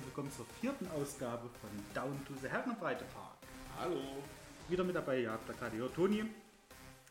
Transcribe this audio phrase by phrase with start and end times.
[0.00, 3.36] Herzlich willkommen zur vierten Ausgabe von Down to the Herrenbreite Park.
[3.78, 4.00] Hallo.
[4.68, 6.24] Wieder mit dabei, ihr habt da gerade gehört, Toni.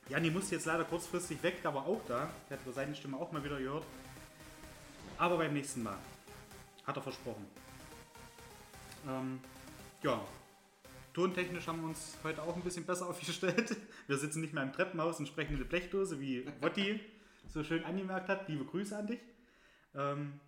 [0.07, 2.29] Janni musste jetzt leider kurzfristig weg, der war auch da.
[2.49, 3.83] Der hat seine Stimme auch mal wieder gehört.
[5.19, 5.97] Aber beim nächsten Mal.
[6.87, 7.45] Hat er versprochen.
[9.07, 9.39] Ähm,
[10.01, 10.19] ja,
[11.13, 13.77] tontechnisch haben wir uns heute auch ein bisschen besser aufgestellt.
[14.07, 16.99] Wir sitzen nicht mehr im Treppenhaus und sprechen in eine Blechdose, wie Wotti
[17.53, 18.47] so schön angemerkt hat.
[18.47, 19.19] Liebe Grüße an dich.
[19.93, 20.39] Ähm,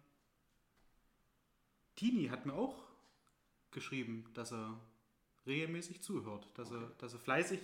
[2.02, 2.82] Tini hat mir auch
[3.70, 4.76] geschrieben, dass er
[5.46, 7.60] regelmäßig zuhört, dass, er, dass er fleißig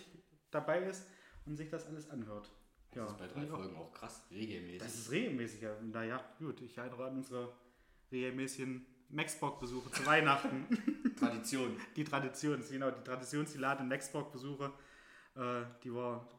[0.51, 1.07] dabei ist
[1.47, 2.51] und sich das alles anhört.
[2.91, 3.57] Das ist bei drei ich auch.
[3.57, 4.77] Folgen auch krass, regelmäßig.
[4.77, 5.61] Das ist regelmäßig.
[5.61, 5.75] Ja.
[5.81, 7.51] Naja, gut, ich erinnere an unsere
[8.11, 10.67] regelmäßigen Maxbox-Besuche zu Weihnachten.
[11.17, 11.75] Tradition.
[11.95, 14.71] die Tradition, genau, die traditionsgeladenen Maxbox-Besuche,
[15.33, 16.29] äh, die wir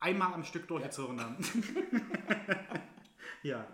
[0.00, 1.36] einmal am Stück durchgezogen haben.
[3.44, 3.64] ja,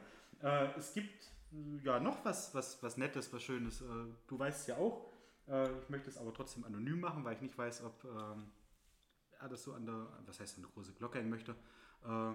[0.42, 1.33] äh, es gibt
[1.82, 3.80] ja noch was, was, was Nettes, was Schönes.
[3.80, 3.84] Äh,
[4.26, 5.12] du weißt es ja auch.
[5.46, 8.50] Äh, ich möchte es aber trotzdem anonym machen, weil ich nicht weiß, ob ähm,
[9.38, 11.54] er das so an der, was heißt an der große Glocke hängen möchte.
[12.04, 12.32] Äh,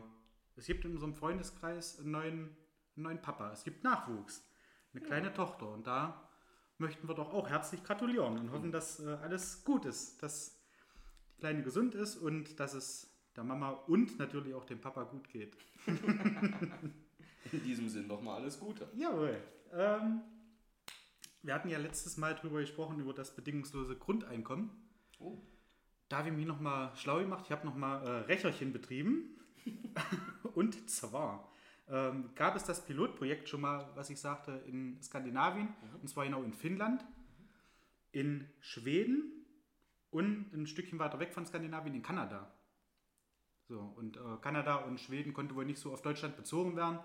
[0.55, 2.57] es gibt in unserem Freundeskreis einen neuen,
[2.95, 3.51] einen neuen Papa.
[3.51, 4.45] Es gibt Nachwuchs.
[4.93, 5.69] Eine kleine Tochter.
[5.69, 6.29] Und da
[6.77, 10.21] möchten wir doch auch herzlich gratulieren und hoffen, dass alles gut ist.
[10.23, 10.59] Dass
[11.35, 15.29] die Kleine gesund ist und dass es der Mama und natürlich auch dem Papa gut
[15.29, 15.55] geht.
[17.51, 18.87] In diesem Sinn nochmal alles Gute.
[18.95, 19.37] Jawohl.
[19.73, 20.21] Ähm,
[21.41, 24.69] wir hatten ja letztes Mal drüber gesprochen, über das bedingungslose Grundeinkommen.
[25.19, 25.37] Oh.
[26.09, 27.45] Da habe ich mich nochmal schlau gemacht.
[27.45, 29.39] Ich habe nochmal äh, Recherchen betrieben.
[30.55, 31.51] Und zwar
[31.87, 35.69] ähm, gab es das Pilotprojekt schon mal, was ich sagte, in Skandinavien.
[36.01, 37.05] Und zwar genau in Finnland,
[38.11, 39.45] in Schweden
[40.09, 42.51] und ein Stückchen weiter weg von Skandinavien in Kanada.
[43.67, 46.99] So, und äh, Kanada und Schweden konnte wohl nicht so auf Deutschland bezogen werden.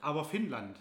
[0.00, 0.78] Aber Finnland,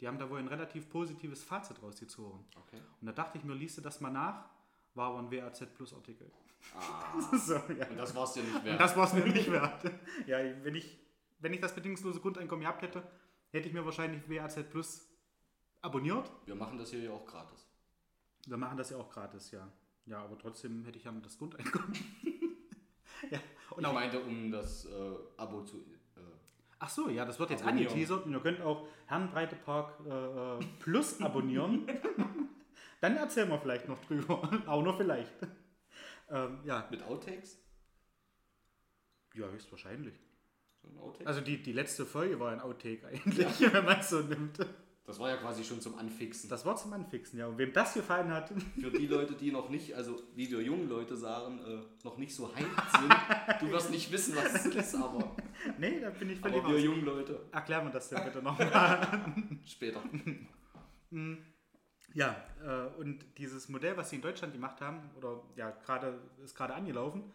[0.00, 2.44] die haben da wohl ein relativ positives Fazit rausgezogen.
[2.56, 2.80] Okay.
[3.00, 4.44] Und da dachte ich mir, liest du das mal nach,
[4.94, 6.30] war aber ein WAZ Plus Artikel.
[6.76, 7.88] Ah, so, ja.
[7.88, 8.80] und das war's dir nicht Und wert.
[8.80, 9.90] das war es mir nicht wert.
[10.26, 10.98] Ja, wenn ich,
[11.40, 13.02] wenn ich das bedingungslose Grundeinkommen gehabt hätte,
[13.50, 15.08] hätte ich mir wahrscheinlich WAZ Plus
[15.80, 16.30] abonniert.
[16.46, 17.66] Wir machen das hier ja auch gratis.
[18.46, 19.68] Wir machen das ja auch gratis, ja.
[20.06, 21.92] Ja, aber trotzdem hätte ich ja das Grundeinkommen.
[23.30, 23.38] ja,
[23.70, 25.84] und Ich auch, meinte, um das äh, Abo zu.
[26.84, 27.86] Ach so, ja, das wird jetzt Abonnieren.
[27.92, 31.86] angeteasert und ihr könnt auch Herrenbreite Park äh, äh, Plus abonnieren.
[33.00, 34.50] Dann erzählen wir vielleicht noch drüber.
[34.66, 35.32] auch nur vielleicht.
[36.28, 37.56] ähm, ja, mit Outtakes?
[39.34, 40.14] ja, höchstwahrscheinlich.
[40.82, 41.14] So?
[41.24, 44.58] Also die, die letzte Folge war ein Outtake eigentlich, wenn man es so nimmt.
[45.04, 46.48] Das war ja quasi schon zum Anfixen.
[46.48, 47.46] Das war zum Anfixen, ja.
[47.48, 50.88] Und wem das gefallen hat, Für die Leute, die noch nicht, also wie wir jungen
[50.88, 53.60] Leute sagen, äh, noch nicht so hyped sind.
[53.60, 55.36] du wirst nicht wissen, was es ist, aber,
[55.78, 56.84] nee, da bin ich völlig aber wir raus.
[56.84, 59.24] jungen Leute Erklär mir das denn bitte nochmal.
[59.66, 60.00] später.
[62.14, 66.54] ja, äh, und dieses Modell, was sie in Deutschland gemacht haben, oder ja, gerade ist
[66.54, 67.32] gerade angelaufen,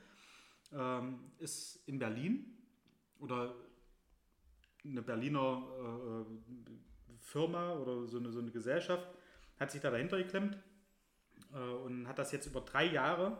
[0.73, 2.57] ähm, ist in Berlin
[3.19, 3.53] oder
[4.85, 6.86] eine Berliner äh,
[7.27, 9.07] Firma oder so eine, so eine Gesellschaft
[9.59, 10.57] hat sich da dahinter geklemmt
[11.53, 13.39] äh, und hat das jetzt über drei Jahre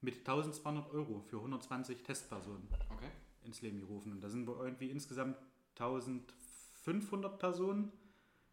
[0.00, 3.08] mit 1200 Euro für 120 Testpersonen Okay.
[3.44, 4.12] ins Leben gerufen.
[4.12, 5.36] Und da sind wir irgendwie insgesamt
[5.78, 7.90] 1500 Personen,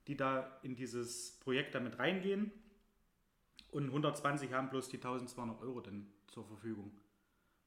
[0.08, 2.52] die da in dieses Projekt damit reingehen.
[3.72, 6.98] Und 120 haben bloß die 1200 Euro dann zur Verfügung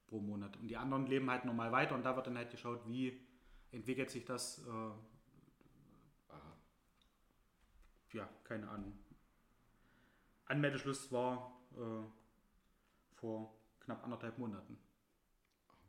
[0.07, 0.57] pro Monat.
[0.57, 3.21] Und die anderen leben halt normal weiter und da wird dann halt geschaut, wie
[3.71, 4.59] entwickelt sich das.
[4.67, 6.57] Äh, Aha.
[8.15, 8.97] Ja, keine Ahnung.
[10.45, 14.77] Anmeldeschluss war äh, vor knapp anderthalb Monaten.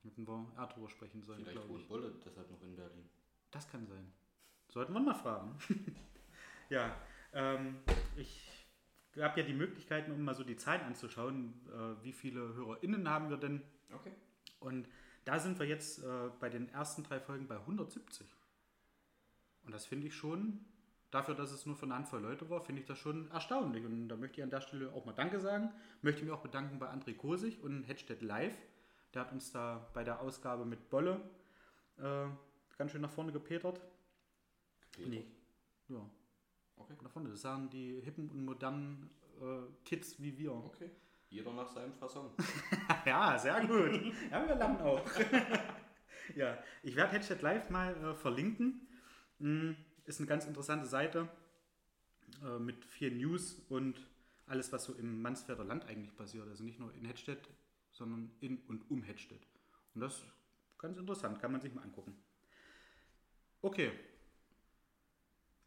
[0.03, 3.09] Hätten wir eher drüber sprechen sollen, Vielleicht wohnt Bolle deshalb noch in Berlin.
[3.51, 4.13] Das kann sein.
[4.69, 5.57] Sollten wir mal fragen.
[6.69, 6.95] ja,
[7.33, 7.79] ähm,
[8.17, 8.67] ich
[9.19, 13.31] habe ja die Möglichkeit, um mal so die Zahlen anzuschauen, äh, wie viele HörerInnen haben
[13.31, 13.63] wir denn.
[13.93, 14.13] Okay.
[14.61, 14.89] Und
[15.25, 18.27] da sind wir jetzt äh, bei den ersten drei Folgen bei 170.
[19.65, 20.65] Und das finde ich schon,
[21.11, 23.85] dafür, dass es nur für eine Handvoll Leute war, finde ich das schon erstaunlich.
[23.85, 25.73] Und da möchte ich an der Stelle auch mal Danke sagen.
[26.03, 28.57] Möchte mich auch bedanken bei André Kosig und Hedstedt Live.
[29.15, 31.21] Der hat uns da bei der Ausgabe mit Bolle
[31.99, 32.27] äh,
[32.77, 33.81] ganz schön nach vorne gepetert.
[34.93, 35.09] Peter.
[35.09, 35.25] Nee.
[35.89, 36.01] Ja,
[36.79, 36.95] Okay.
[37.03, 37.31] nach vorne.
[37.31, 39.11] Das sagen die hippen und modernen
[39.41, 40.53] äh, Kids wie wir.
[40.53, 40.91] Okay.
[41.29, 42.31] Jeder nach seinem Fasson.
[43.07, 44.15] Ja, sehr gut.
[44.31, 45.03] Ja, wir lernen auch.
[46.37, 48.87] ja, ich werde Headset Live mal äh, verlinken.
[49.39, 49.73] Mm,
[50.07, 51.29] Ist eine ganz interessante Seite
[52.43, 54.01] äh, mit viel News und
[54.47, 56.49] alles, was so im Mansfelder Land eigentlich passiert.
[56.49, 57.49] Also nicht nur in Hedstedt,
[57.91, 59.47] sondern in und um Hedstedt.
[59.95, 60.27] Und das ist
[60.79, 62.17] ganz interessant, kann man sich mal angucken.
[63.63, 63.91] Okay.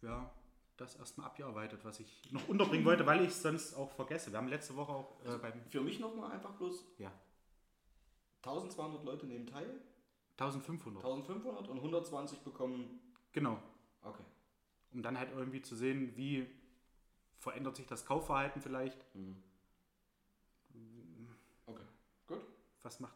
[0.02, 0.32] Ja,
[0.78, 4.32] das erstmal abgearbeitet, was ich noch unterbringen wollte, weil ich es sonst auch vergesse.
[4.32, 7.12] Wir haben letzte Woche auch äh, beim Für mich nochmal einfach bloß ja,
[8.44, 9.82] 1200 Leute nehmen teil,
[10.38, 11.04] 1500.
[11.04, 13.02] 1500 und 120 bekommen.
[13.34, 13.62] Genau.
[14.02, 14.24] Okay.
[14.92, 16.48] um dann halt irgendwie zu sehen, wie
[17.38, 19.06] verändert sich das Kaufverhalten vielleicht,
[21.66, 21.84] Okay.
[22.28, 22.42] Gut.
[22.82, 23.16] was, macht,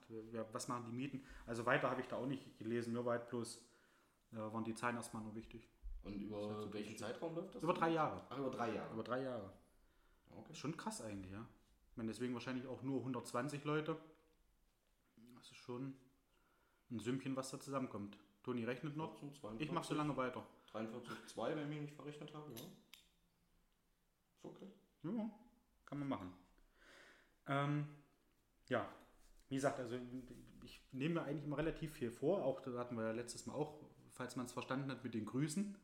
[0.51, 1.24] was machen die Mieten.
[1.45, 3.57] Also weiter habe ich da auch nicht gelesen, war halt bloß,
[4.33, 5.68] äh, waren die Zahlen erstmal nur wichtig.
[6.03, 7.63] Und über welchen Zeitraum läuft das?
[7.63, 8.25] Über drei Jahre.
[8.30, 8.94] Ach, über drei Jahre.
[8.94, 9.53] Über drei Jahre.
[10.30, 10.53] Okay.
[10.53, 11.45] Schon krass eigentlich, ja.
[11.91, 13.97] Ich meine, deswegen wahrscheinlich auch nur 120 Leute.
[15.35, 15.95] Das ist schon
[16.91, 18.18] ein Sümmchen, was da zusammenkommt.
[18.44, 19.15] Toni rechnet noch.
[19.19, 20.45] 42, Ich mache so lange weiter.
[20.74, 22.58] 43,2, wenn ich mich nicht verrechnet habe, ja.
[22.58, 24.68] Ist okay.
[25.04, 25.30] Ja,
[25.86, 26.34] kann man machen.
[27.48, 27.86] Ähm,
[28.70, 28.88] ja,
[29.50, 29.98] wie gesagt, also
[30.64, 32.44] ich nehme mir eigentlich immer relativ viel vor.
[32.44, 33.80] Auch da hatten wir ja letztes Mal auch,
[34.12, 35.78] falls man es verstanden hat, mit den Grüßen.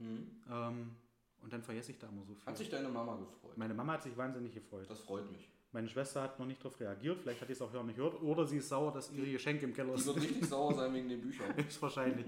[0.00, 0.96] Ähm,
[1.42, 2.46] und dann vergesse ich da immer so viel.
[2.46, 3.56] Hat sich deine Mama gefreut?
[3.56, 4.88] Meine Mama hat sich wahnsinnig gefreut.
[4.88, 5.50] Das freut mich.
[5.72, 7.20] Meine Schwester hat noch nicht darauf reagiert.
[7.20, 8.20] Vielleicht hat sie es auch gar nicht gehört.
[8.22, 10.28] Oder sie ist sauer, dass ihre Geschenke im Keller Die wird sind.
[10.30, 11.54] richtig sauer sein wegen den Büchern.
[11.56, 12.26] Höchstwahrscheinlich.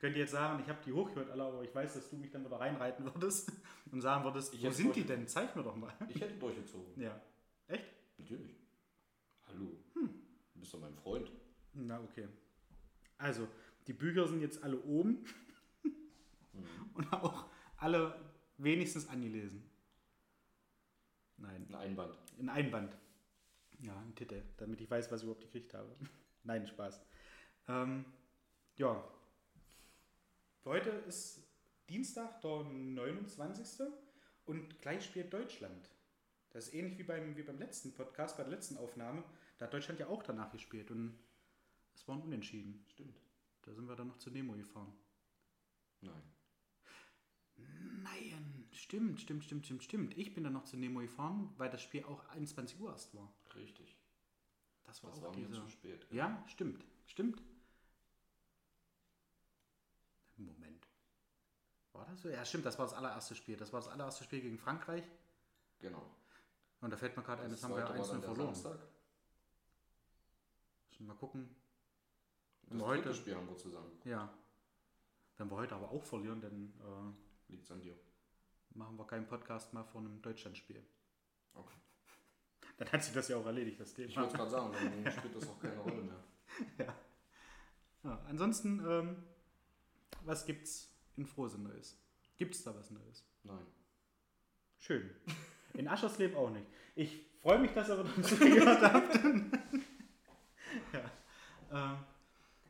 [0.00, 2.42] Könnte jetzt sagen, ich habe die hochgehört alle, aber ich weiß, dass du mich dann
[2.44, 3.52] wieder reinreiten würdest
[3.92, 5.28] und sagen würdest, Ich wo sind die denn?
[5.28, 5.92] Zeig mir doch mal.
[6.08, 7.00] Ich hätte durchgezogen.
[7.00, 7.20] Ja.
[7.68, 7.84] Echt?
[8.16, 8.56] Natürlich.
[9.46, 9.76] Hallo.
[9.94, 11.30] Du bist doch mein Freund.
[11.74, 12.28] Na, okay.
[13.18, 13.46] Also,
[13.86, 15.24] die Bücher sind jetzt alle oben
[16.94, 18.18] und auch alle
[18.56, 19.62] wenigstens angelesen.
[21.36, 22.14] Nein, Ein Einband.
[22.38, 22.96] ein Einband.
[23.80, 25.94] Ja, ein Titel, damit ich weiß, was ich überhaupt gekriegt habe.
[26.44, 27.00] Nein, Spaß.
[27.68, 28.04] Ähm,
[28.76, 29.02] ja.
[30.64, 31.42] Heute ist
[31.88, 33.86] Dienstag, der 29.
[34.44, 35.90] und gleich spielt Deutschland.
[36.50, 39.24] Das ist ähnlich wie beim, wie beim letzten Podcast, bei der letzten Aufnahme.
[39.56, 41.18] Da hat Deutschland ja auch danach gespielt und
[41.94, 42.84] es war ein Unentschieden.
[42.88, 43.18] Stimmt.
[43.62, 44.92] Da sind wir dann noch zu Nemo gefahren.
[46.02, 46.22] Nein.
[47.56, 50.18] Nein, stimmt, stimmt, stimmt, stimmt, stimmt.
[50.18, 53.32] Ich bin dann noch zu Nemo gefahren, weil das Spiel auch 21 Uhr erst war.
[53.54, 53.96] Richtig.
[54.84, 55.62] Das war Das auch war mir diese...
[55.62, 56.06] zu spät.
[56.10, 57.42] Ja, stimmt, stimmt.
[60.46, 60.86] Moment.
[61.92, 62.28] War das so?
[62.28, 63.56] Ja, stimmt, das war das allererste Spiel.
[63.56, 65.04] Das war das allererste Spiel gegen Frankreich.
[65.80, 66.02] Genau.
[66.80, 68.30] Und da fällt mir gerade ein, das haben wir ja zweite war 1 dann der
[68.34, 68.54] verloren.
[68.54, 68.80] Samstag.
[70.90, 71.56] Müssen wir Mal gucken.
[72.68, 73.90] Das wir heute- Spiel haben wir zusammen.
[74.04, 74.32] Ja.
[75.36, 77.98] Wenn wir heute aber auch verlieren, dann äh, Liegt's an dir.
[78.74, 80.84] machen wir keinen Podcast mehr vor einem Deutschlandspiel.
[81.54, 81.74] Okay.
[82.76, 84.22] Dann hat sich das ja auch erledigt, das Ich Thema.
[84.22, 84.72] wollte gerade sagen,
[85.04, 86.24] dann spielt das auch keine Rolle mehr.
[88.02, 89.22] Ja, ansonsten, ähm,
[90.24, 91.96] was gibt's in Frohsinn Neues?
[92.36, 93.24] Gibt's da was Neues?
[93.42, 93.66] Nein.
[94.78, 95.10] Schön.
[95.74, 96.66] In Aschersleben auch nicht.
[96.94, 99.14] Ich freue mich, dass ihr wieder zugehört habt.
[100.92, 101.10] ja.
[101.72, 101.98] ähm,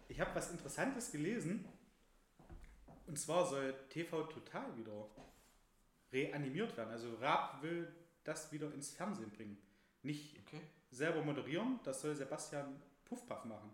[0.09, 1.64] ich habe was Interessantes gelesen.
[3.07, 5.09] Und zwar soll TV Total wieder
[6.12, 6.90] reanimiert werden.
[6.90, 7.92] Also Raab will
[8.25, 9.59] das wieder ins Fernsehen bringen.
[10.02, 10.61] Nicht Okay.
[10.90, 13.73] selber moderieren, das soll Sebastian Puffpaff machen.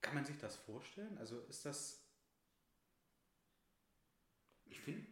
[0.00, 1.16] Kann man sich das vorstellen?
[1.18, 2.02] Also ist das.
[4.70, 5.06] Ich finde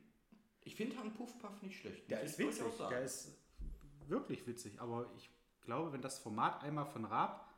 [0.63, 2.11] ich find Herrn Puffpaff nicht schlecht.
[2.11, 3.39] Der ist witzig, der ist
[4.09, 7.55] wirklich witzig, aber ich glaube, wenn das Format einmal von Raab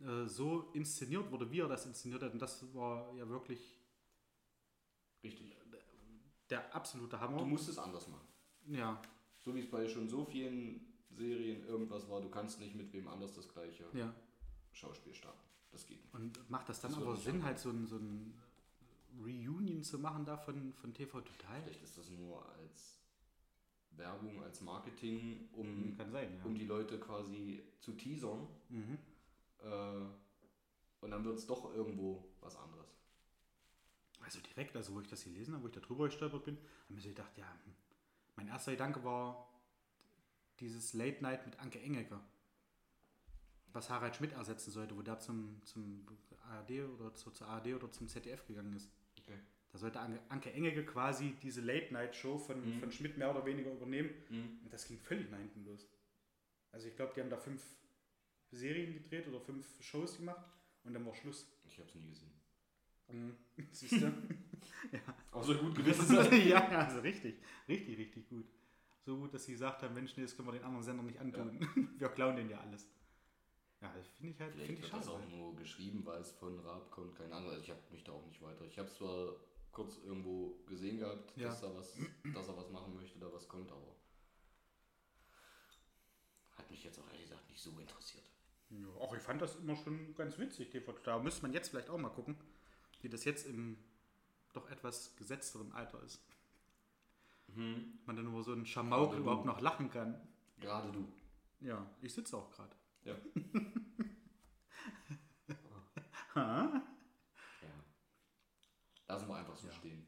[0.00, 3.80] äh, so inszeniert wurde, wie er das inszeniert hat, und das war ja wirklich
[5.22, 5.56] Richtig.
[6.50, 7.38] der absolute Hammer.
[7.38, 8.26] Du musst es anders machen.
[8.66, 9.00] ja,
[9.40, 13.08] So wie es bei schon so vielen Serien irgendwas war, du kannst nicht mit wem
[13.08, 14.14] anders das gleiche ja.
[14.72, 15.40] Schauspiel starten.
[15.72, 16.14] Das geht nicht.
[16.14, 18.34] Und macht das dann Das aber Sinn, halt so ein, so ein
[19.22, 21.62] Reunion zu machen da von, von TV Total?
[21.62, 22.98] Vielleicht ist das nur als
[23.92, 26.44] Werbung, als Marketing, um, Kann sein, ja.
[26.44, 28.46] um die Leute quasi zu teasern.
[28.68, 28.98] Mhm.
[29.60, 30.04] Äh,
[31.00, 32.96] und dann wird es doch irgendwo was anderes.
[34.20, 36.66] Also direkt, also wo ich das gelesen habe, wo ich da drüber gestolpert bin, habe
[36.88, 37.74] ich mir so gedacht, ja, hm,
[38.34, 39.48] mein erster Gedanke war
[40.60, 42.20] dieses Late Night mit Anke Engelke,
[43.72, 46.06] was Harald Schmidt ersetzen sollte, wo der zum, zum
[46.50, 48.90] ARD oder zu, zur ARD oder zum ZDF gegangen ist.
[49.26, 49.38] Okay.
[49.72, 53.72] Da sollte Anke, Engelke quasi diese Late Night Show von, von Schmidt mehr oder weniger
[53.72, 54.10] übernehmen.
[54.30, 55.86] Und das ging völlig nach hinten los.
[56.72, 57.62] Also ich glaube, die haben da fünf
[58.50, 60.46] Serien gedreht oder fünf Shows gemacht
[60.84, 61.46] und dann war Schluss.
[61.64, 62.32] Ich habe es nie gesehen.
[63.08, 63.36] Mhm.
[63.72, 64.12] Siehst du?
[65.30, 66.46] Außer gut gewesen sein.
[66.48, 67.36] ja, also richtig,
[67.68, 68.46] richtig, richtig gut.
[69.04, 71.20] So gut, dass sie gesagt haben, Mensch, nee, das können wir den anderen Sendern nicht
[71.20, 71.60] antun.
[71.98, 72.88] Wir klauen denen ja alles.
[73.82, 75.24] Ja, das finde ich halt, Vielleicht finde ich wird das schade.
[75.24, 77.50] auch nur geschrieben, weil es von Raab kommt, keine Ahnung.
[77.50, 78.64] Also ich habe mich da auch nicht weiter.
[78.64, 79.34] Ich habe es zwar
[79.72, 81.48] kurz irgendwo gesehen gehabt, Ja.
[81.48, 81.94] dass, er was,
[82.34, 83.94] dass er was machen möchte, da was kommt, aber
[86.56, 88.24] hat mich jetzt auch ehrlich gesagt nicht so interessiert.
[88.70, 90.92] Ja, auch ich fand das immer schon ganz witzig, TV.
[91.04, 92.36] Da müsste man jetzt vielleicht auch mal gucken,
[93.02, 93.78] wie das jetzt im
[94.54, 96.20] doch etwas gesetzteren Alter ist.
[97.54, 100.18] Man dann über so einen Schamauk überhaupt noch lachen kann.
[100.58, 101.06] Gerade du.
[101.60, 102.74] Ja, ich sitze auch gerade.
[103.06, 103.14] Ja.
[106.34, 106.72] Ha?
[107.62, 107.68] ja.
[109.08, 110.06] Lassen wir einfach so stehen.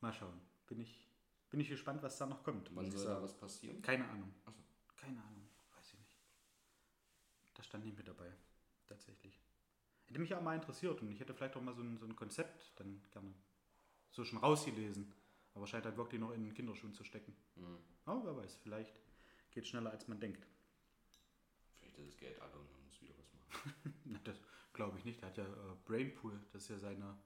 [0.00, 0.40] Mal schauen.
[0.66, 1.08] Bin ich,
[1.50, 2.74] bin ich gespannt, was da noch kommt.
[2.74, 3.82] Wann soll da was passieren?
[3.82, 4.32] Keine Ahnung.
[4.46, 4.62] Ach so.
[4.96, 5.48] Keine Ahnung.
[5.74, 6.18] Weiß ich nicht.
[7.54, 8.32] Da stand nicht mit dabei.
[8.86, 9.42] Tatsächlich.
[10.06, 12.14] Hätte mich auch mal interessiert und ich hätte vielleicht auch mal so ein, so ein
[12.14, 13.34] Konzept dann gerne
[14.10, 15.12] so schon rausgelesen.
[15.54, 17.36] Aber scheint halt wirklich noch in den Kinderschuhen zu stecken.
[17.56, 17.78] Mhm.
[18.04, 18.94] Aber wer weiß, vielleicht
[19.50, 20.46] geht es schneller, als man denkt.
[21.94, 24.20] Vielleicht ist das Geld alle und man muss wieder was machen.
[24.24, 24.40] Das
[24.72, 25.20] glaube ich nicht.
[25.20, 27.16] Der hat ja äh, Brainpool, das ist ja seine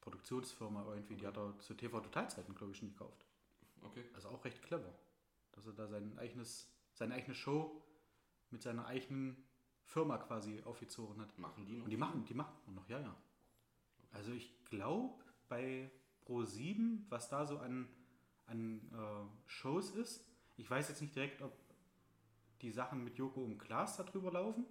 [0.00, 1.16] Produktionsfirma irgendwie.
[1.16, 3.26] Die hat er zu TV-Totalzeiten, glaube ich, schon gekauft.
[3.82, 4.04] Okay.
[4.14, 4.92] Also auch recht clever,
[5.52, 7.82] dass er da sein eigenes, seine eigene Show
[8.50, 9.36] mit seiner eigenen
[9.84, 11.38] Firma quasi aufgezogen hat.
[11.38, 11.84] Machen die noch?
[11.84, 13.16] Und die machen, die machen noch, ja, ja.
[14.12, 15.90] Also ich glaube bei
[16.26, 17.88] Pro7, was da so an,
[18.46, 20.24] an äh, Shows ist,
[20.56, 21.52] ich weiß jetzt nicht direkt, ob
[22.62, 24.66] die Sachen mit Joko und Klaas da drüber laufen,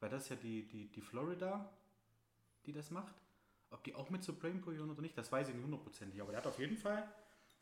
[0.00, 1.72] weil das ist ja die, die, die Florida,
[2.66, 3.14] die das macht.
[3.70, 6.20] Ob die auch mit Brainpool gehören oder nicht, das weiß ich nicht hundertprozentig.
[6.20, 7.12] Aber der hat auf jeden Fall,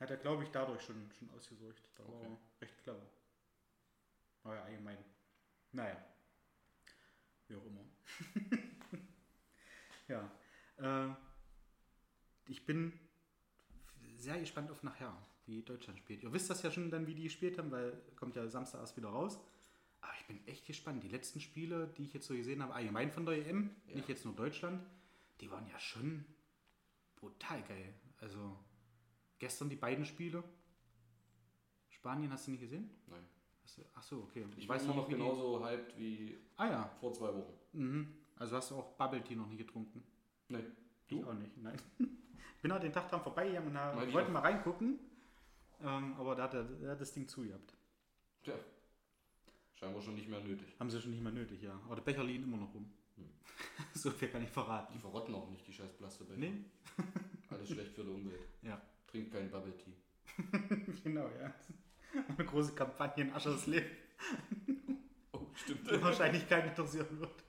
[0.01, 1.83] hat er glaube ich dadurch schon, schon ausgesucht.
[1.97, 2.27] Da war Okay.
[2.61, 3.07] er recht clever.
[4.45, 4.99] Aber ja, allgemein.
[5.73, 5.97] Naja.
[7.49, 7.85] Wie auch immer.
[10.09, 10.31] ja.
[10.79, 11.15] Äh,
[12.47, 12.99] ich bin
[14.17, 15.17] sehr gespannt auf nachher,
[15.53, 16.23] wie Deutschland spielt.
[16.23, 18.97] Ihr wisst das ja schon dann, wie die gespielt haben, weil kommt ja Samstag erst
[18.97, 19.39] wieder raus.
[20.01, 21.03] Aber ich bin echt gespannt.
[21.05, 23.97] Die letzten Spiele, die ich jetzt so gesehen habe, allgemein von der EM, Ja.
[23.97, 24.83] nicht jetzt nur Deutschland,
[25.41, 26.25] die waren ja schon
[27.17, 27.95] brutal geil.
[28.19, 28.57] Also
[29.39, 30.43] gestern die beiden Spiele.
[31.91, 32.91] Spanien hast du nicht gesehen?
[33.07, 33.25] Nein.
[33.63, 34.45] Hast du, ach so, okay.
[34.57, 36.89] Ich weiß nur immer noch wie die- genauso hyped wie Ah ja.
[37.01, 37.53] vor zwei Wochen.
[37.73, 38.09] Mhm.
[38.37, 40.03] Also hast du auch Bubble Tea noch nie getrunken?
[40.49, 40.65] Nee.
[41.09, 41.77] Ich auch nicht, nein.
[42.57, 45.01] Ich bin halt den Tag dran vorbeigegangen und wollte mal reingucken.
[45.83, 47.75] Ähm, aber da hat, er, da hat das Ding zu gehabt.
[48.43, 48.55] Tja.
[49.75, 50.69] Scheinbar schon nicht mehr nötig.
[50.79, 51.79] Haben sie schon nicht mehr nötig, ja.
[51.87, 52.91] Aber der Becher liegen immer noch rum.
[53.17, 53.29] Hm.
[53.95, 54.93] so viel kann ich verraten.
[54.95, 56.39] Die verrotten auch nicht, die scheiß Plastikbecher.
[56.39, 56.65] Nee?
[57.51, 58.41] Alles schlecht für die Umwelt.
[58.62, 58.81] Ja.
[59.09, 59.93] Trinkt kein Bubble Tea.
[61.05, 61.53] genau, ja.
[62.29, 63.91] Eine große Kampagne in Aschersleben,
[65.33, 65.91] Oh, stimmt.
[65.91, 67.45] die wahrscheinlich keinen interessieren wird.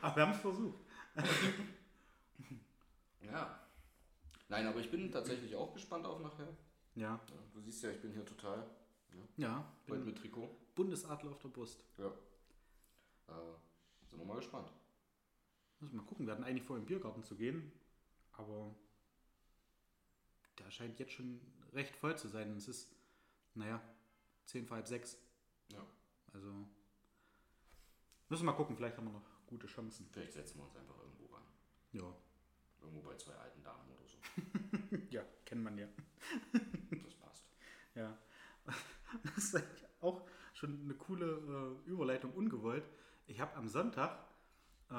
[0.00, 0.78] aber wir haben es versucht.
[3.20, 3.60] Ja.
[4.48, 6.48] Nein, aber ich bin tatsächlich auch gespannt auf nachher.
[7.00, 7.18] Ja.
[7.30, 8.68] Ja, du siehst ja, ich bin hier total.
[9.38, 10.54] Ja, Heute mit Trikot.
[10.74, 11.82] Bundesadler auf der Brust.
[11.96, 12.08] Ja.
[13.28, 13.56] Äh,
[14.06, 14.70] sind wir mal gespannt.
[15.80, 16.26] Muss mal gucken.
[16.26, 17.72] Wir hatten eigentlich vor, im Biergarten zu gehen,
[18.32, 18.74] aber
[20.58, 21.40] der scheint jetzt schon
[21.72, 22.54] recht voll zu sein.
[22.54, 22.94] Es ist,
[23.54, 23.80] naja,
[24.44, 25.16] 10 vor halb sechs.
[25.72, 25.82] Ja.
[26.34, 26.48] Also
[28.28, 28.76] müssen wir mal gucken.
[28.76, 30.06] Vielleicht haben wir noch gute Chancen.
[30.12, 31.44] Vielleicht setzen wir uns einfach irgendwo ran.
[31.92, 32.14] Ja.
[32.82, 33.99] Irgendwo bei zwei alten Damen oder.
[35.10, 35.86] Ja, kennt man ja.
[37.02, 37.44] Das passt.
[37.94, 38.16] Ja.
[39.24, 42.84] Das ist eigentlich auch schon eine coole äh, Überleitung ungewollt.
[43.26, 44.24] Ich habe am Sonntag
[44.88, 44.94] äh,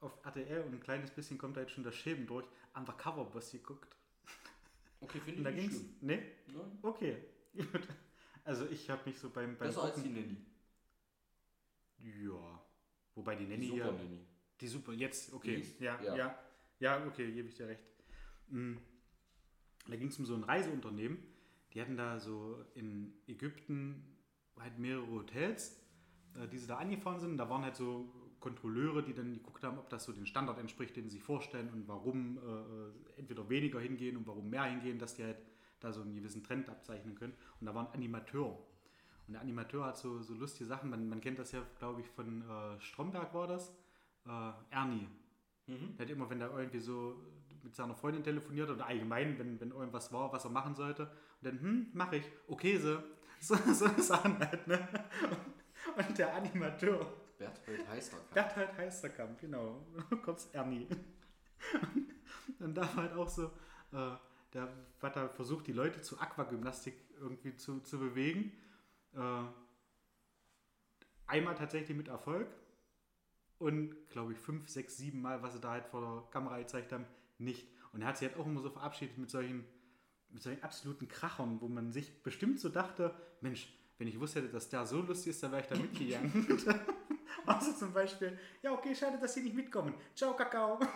[0.00, 3.50] auf RTL und ein kleines bisschen kommt da jetzt schon das Schäben durch, Undercover Boss
[3.50, 3.96] geguckt.
[5.00, 5.72] Okay, finde Und da ich ging's.
[5.74, 5.98] nicht schlimm.
[6.00, 6.22] Nee?
[6.54, 6.72] Ja.
[6.82, 7.16] Okay.
[7.56, 7.88] Gut.
[8.44, 10.36] Also ich habe mich so beim, beim Besser als die Nanny.
[11.98, 12.62] Ja.
[13.14, 13.92] Wobei die Die Nanny Super ja.
[13.92, 14.26] Nanny.
[14.60, 15.60] Die super, jetzt, okay.
[15.60, 16.16] Die ja, ja.
[16.16, 16.38] ja,
[16.78, 17.06] ja.
[17.06, 17.82] okay, gebe ich dir recht.
[18.48, 18.74] Mm.
[19.86, 21.18] Da ging es um so ein Reiseunternehmen.
[21.72, 24.16] Die hatten da so in Ägypten
[24.58, 25.80] halt mehrere Hotels,
[26.34, 27.36] äh, die sie da angefahren sind.
[27.36, 30.96] Da waren halt so Kontrolleure, die dann geguckt haben, ob das so den Standard entspricht,
[30.96, 35.14] den sie sich vorstellen und warum äh, entweder weniger hingehen und warum mehr hingehen, dass
[35.14, 35.38] die halt
[35.80, 37.34] da so einen gewissen Trend abzeichnen können.
[37.60, 38.58] Und da war ein Animateur.
[39.26, 40.90] Und der Animateur hat so, so lustige Sachen.
[40.90, 43.70] Man, man kennt das ja, glaube ich, von äh, Stromberg war das.
[44.26, 45.08] Äh, Ernie.
[45.66, 45.96] Mhm.
[45.96, 47.16] Der hat immer, wenn er irgendwie so
[47.64, 51.10] mit seiner Freundin telefoniert oder allgemein, wenn, wenn irgendwas war, was er machen sollte, und
[51.42, 52.98] dann, hm, mach ich, okay, so,
[53.40, 54.88] so, so Sachen halt, ne?
[55.96, 57.06] Und, und der Animateur,
[57.38, 58.34] Berthold Heisterkamp.
[58.34, 59.86] Berthold Heisterkamp, genau,
[60.24, 60.86] kurz Ernie.
[62.60, 63.46] Und da war halt auch so,
[63.92, 64.16] äh,
[64.52, 64.68] der
[65.02, 68.52] hat da versucht, die Leute zu Aquagymnastik irgendwie zu, zu bewegen.
[69.14, 69.42] Äh,
[71.26, 72.48] einmal tatsächlich mit Erfolg
[73.58, 76.92] und glaube ich fünf, sechs, sieben Mal, was sie da halt vor der Kamera gezeigt
[76.92, 77.06] haben,
[77.38, 77.66] nicht.
[77.92, 79.64] Und er hat sich halt auch immer so verabschiedet mit solchen,
[80.30, 84.68] mit solchen absoluten Krachern, wo man sich bestimmt so dachte, Mensch, wenn ich wusste, dass
[84.68, 86.46] der so lustig ist, dann wäre ich da mitgegangen.
[87.46, 89.94] also zum Beispiel, ja okay, schade, dass Sie nicht mitkommen.
[90.14, 90.80] Ciao, Kakao.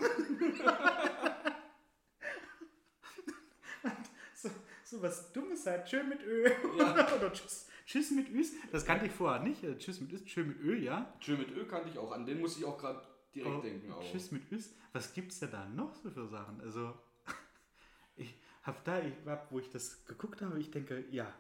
[4.35, 4.50] so,
[4.85, 6.50] so was Dummes halt, schön mit Ö.
[6.75, 8.52] Oder tschüss, tschüss mit Üs.
[8.73, 9.62] Das kannte ich vorher nicht.
[9.62, 11.14] Äh, Tschüss mit Üs, schön mit Ö, ja.
[11.21, 12.11] Schön mit Ö kannte ich auch.
[12.11, 13.00] An den muss ich auch gerade
[13.45, 13.92] direkt Oh.
[13.95, 14.11] Auch.
[14.11, 14.75] Tschüss mit Üs.
[14.92, 16.61] Was gibt's denn da noch so für Sachen?
[16.61, 16.95] Also,
[18.16, 21.33] ich habe da, ich hab, wo ich das geguckt habe, ich denke, ja,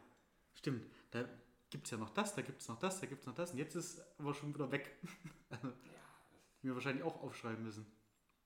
[0.54, 1.24] stimmt, da
[1.70, 3.52] gibt's ja noch das, da gibt's noch das, da gibt's noch das.
[3.52, 4.96] Und jetzt ist aber schon wieder weg.
[5.50, 5.72] Also,
[6.60, 7.86] mir wahrscheinlich auch aufschreiben müssen.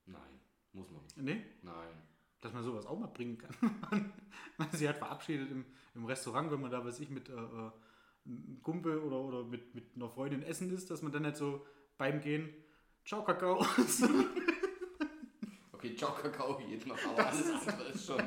[0.06, 0.40] Nein,
[0.72, 1.16] muss man nicht.
[1.16, 1.44] Nee?
[1.62, 2.02] Nein.
[2.40, 3.54] Dass man sowas auch mal bringen kann.
[4.56, 7.70] man sie hat verabschiedet im, im Restaurant, wenn man da, weiß ich, mit äh, äh,
[8.24, 11.66] einem Kumpel oder, oder mit, mit einer Freundin essen ist, dass man dann halt so
[11.98, 12.50] beim Gehen,
[13.04, 13.64] ciao Kakao.
[15.72, 18.22] Okay, ciao Kakao geht noch, aber alles andere ist schon.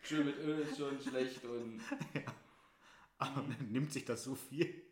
[0.00, 1.80] Schön mit Ö ist schon schlecht und
[3.18, 4.84] Aber dann nimmt sich das so viel.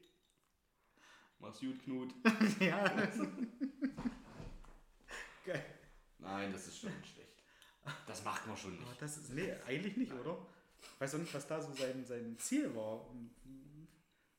[1.38, 2.12] mach's gut, Knut.
[2.60, 2.82] ja.
[5.44, 5.64] Geil.
[6.18, 7.42] Nein, das ist schon schlecht.
[8.08, 9.02] Das macht man schon Aber nicht.
[9.02, 10.44] das ist, nee, eigentlich nicht, oder?
[10.98, 13.08] Weiß auch nicht, was da so sein, sein Ziel war.
[13.08, 13.86] Und, mm,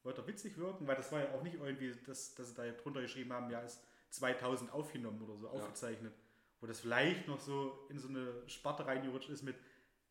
[0.04, 0.88] Wollte er witzig wirken?
[0.88, 3.62] Weil das war ja auch nicht irgendwie, dass, dass sie da drunter geschrieben haben, ja,
[3.62, 3.79] ist
[4.14, 6.14] 2000 aufgenommen oder so, aufgezeichnet.
[6.60, 9.58] Wo das vielleicht noch so in so eine Sparte reingerutscht ist mit,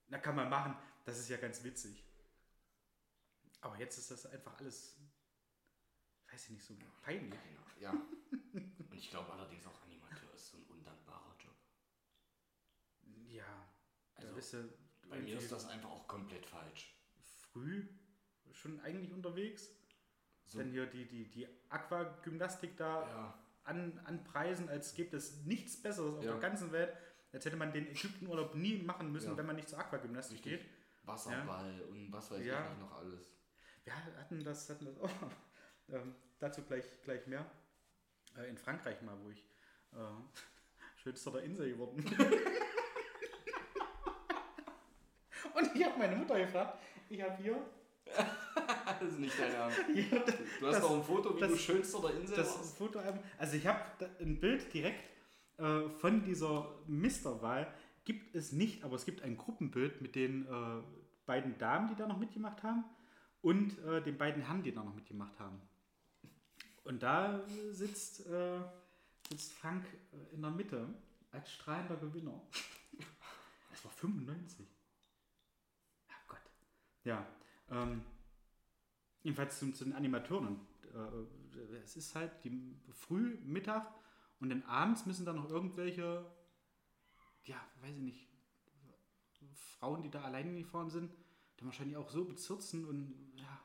[0.09, 2.05] na kann man machen, das ist ja ganz witzig.
[3.61, 4.99] Aber jetzt ist das einfach alles,
[6.31, 7.39] weiß ich nicht, so peinlich.
[7.41, 7.63] Keiner.
[7.81, 7.91] Ja.
[8.53, 11.55] Und ich glaube allerdings auch Animateur ist so ein undankbarer Job.
[13.29, 13.45] Ja,
[14.17, 14.69] Also, bist du
[15.09, 16.95] Bei mir ist das einfach auch komplett falsch.
[17.53, 17.87] früh
[18.53, 19.69] schon eigentlich unterwegs.
[20.47, 23.39] So- Wenn hier die, die, die Aquagymnastik da Ja.
[23.65, 26.33] An, anpreisen, als gibt es nichts Besseres auf Ja.
[26.33, 26.93] der ganzen Welt,
[27.33, 29.37] als hätte man den Ägyptenurlaub nie machen müssen, Ja.
[29.37, 30.65] wenn man nicht zur Aquagymnastik geht.
[31.05, 32.71] Wasserball und was weiß Ja.
[32.73, 33.33] ich noch alles.
[33.85, 35.11] Wir hatten das, hatten das auch.
[35.89, 37.45] ähm, dazu gleich, gleich mehr.
[38.37, 39.45] Äh, in Frankreich mal, wo ich
[39.93, 39.97] äh,
[41.03, 42.17] schönster der Insel geworden bin.
[45.55, 47.61] Und ich habe meine Mutter gefragt, ich habe hier
[49.01, 49.79] Das ist nicht dein Ernst.
[49.93, 52.77] hier Du hast Das- noch ein Foto, wie das- du schönster der Insel das warst.
[52.77, 53.23] Fotoalbum.
[53.39, 53.81] Also ich habe
[54.21, 55.03] ein Bild direkt
[55.59, 57.73] äh, von dieser Misterwahl.
[58.05, 60.83] Gibt es nicht, aber es gibt ein Gruppenbild mit den äh,
[61.27, 62.85] beiden Damen, die da noch mitgemacht haben
[63.43, 65.61] und äh, den beiden Herren, die da noch mitgemacht haben.
[66.85, 68.61] Und da sitzt, äh,
[69.31, 70.89] sitzt Frank äh, in der Mitte
[71.33, 72.41] als strahlender Gewinner.
[73.71, 74.67] Das war 95.
[76.09, 76.39] Ja Gott.
[77.05, 77.27] Ja.
[77.73, 78.03] Ähm,
[79.23, 80.47] jedenfalls zu, zu den Animatoren.
[80.47, 80.61] Und,
[80.95, 83.93] äh, es ist halt die früh, Mittag
[84.41, 86.25] und dann abends müssen dann noch irgendwelche,
[87.45, 88.29] ja, weiß ich nicht,
[89.55, 91.11] Frauen, die da allein gefahren sind,
[91.57, 93.61] dann wahrscheinlich auch so bezirzen und ja,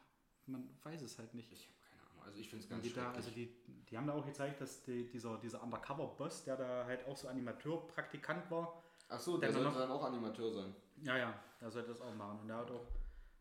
[0.47, 1.51] man weiß es halt nicht.
[1.51, 2.23] Ich habe keine Ahnung.
[2.23, 3.53] Also ich finde es ganz die, da, also die,
[3.89, 7.27] die haben da auch gezeigt, dass die, dieser, dieser Undercover-Boss, der da halt auch so
[7.27, 10.75] Animateur-Praktikant war, Ach so, der Dann sollte noch- dann auch Animateur sein.
[11.01, 12.39] ja, ja, der sollte das auch machen.
[12.41, 12.87] Und der hat auch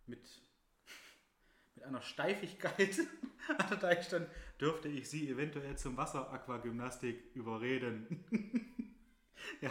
[0.07, 0.25] mit,
[1.77, 2.99] mit einer Steifigkeit,
[3.49, 8.25] hat er da gestanden, dürfte ich sie eventuell zum Wasseraquagymnastik überreden.
[9.61, 9.71] ja,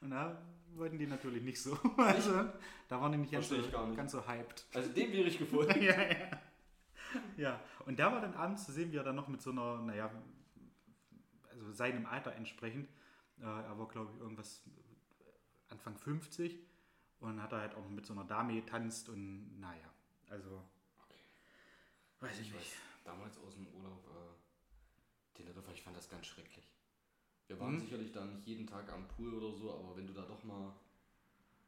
[0.00, 0.40] und da
[0.74, 1.76] wollten die natürlich nicht so.
[1.96, 2.44] Also,
[2.88, 3.72] da waren die nicht ganz so, nicht.
[3.72, 4.66] ganz so hyped.
[4.74, 5.82] Also den wäre ich gefunden.
[5.82, 6.40] ja, ja.
[7.36, 9.80] ja, und der war dann abends zu sehen, wie er dann noch mit so einer,
[9.80, 10.10] naja,
[11.50, 12.88] also seinem Alter entsprechend,
[13.40, 14.62] äh, er war glaube ich irgendwas
[15.68, 16.58] Anfang 50
[17.20, 19.92] und hat er halt auch mit so einer Dame getanzt und naja,
[20.28, 20.62] also
[22.20, 22.76] weiß ich Ich weiß, nicht.
[23.04, 26.64] damals aus dem Urlaub äh, Teneriffa, ich fand das ganz schrecklich.
[27.46, 27.80] Wir waren Mhm.
[27.80, 30.72] sicherlich da nicht jeden Tag am Pool oder so, aber wenn du da doch mal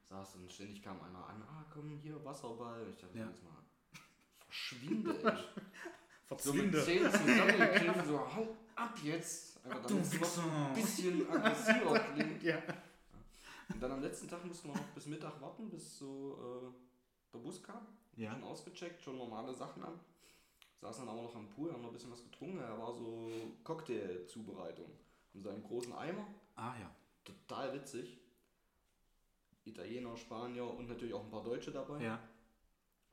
[0.08, 3.24] saßt und ständig kam einer an, ah komm hier Wasserball, ich dachte Ja.
[3.26, 3.58] jedes Mal,
[4.46, 5.22] verschwinde ey.
[6.38, 6.84] so mit Verzwinde.
[6.84, 9.64] Zähnen zusammengekniffen, so hau ab jetzt.
[9.64, 12.42] Einfach damit es noch ein bisschen aggressiver klingt.
[12.42, 12.62] Ja.
[13.72, 16.74] Und dann am letzten Tag mussten wir noch bis Mittag warten, bis so
[17.32, 17.86] der Bus kam,
[18.16, 18.32] Ja.
[18.32, 19.98] schon ausgecheckt, schon normale Sachen an.
[20.82, 22.58] Saßen dann aber noch am Pool, haben noch ein bisschen was getrunken.
[22.58, 23.30] Er war so
[23.62, 24.90] Cocktail-Zubereitung.
[25.32, 26.90] Haben seinen großen Eimer, Ah ja.
[27.24, 28.18] total witzig.
[29.64, 32.02] Italiener, Spanier und natürlich auch ein paar Deutsche dabei.
[32.02, 32.18] Ja.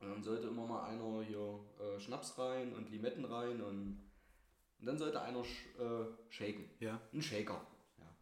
[0.00, 4.02] Und dann sollte immer mal einer hier äh, Schnaps rein und Limetten rein und,
[4.80, 6.68] und dann sollte einer sch, äh, shaken.
[6.80, 7.00] Ja.
[7.12, 7.64] Ein Shaker.
[7.98, 8.16] Ja.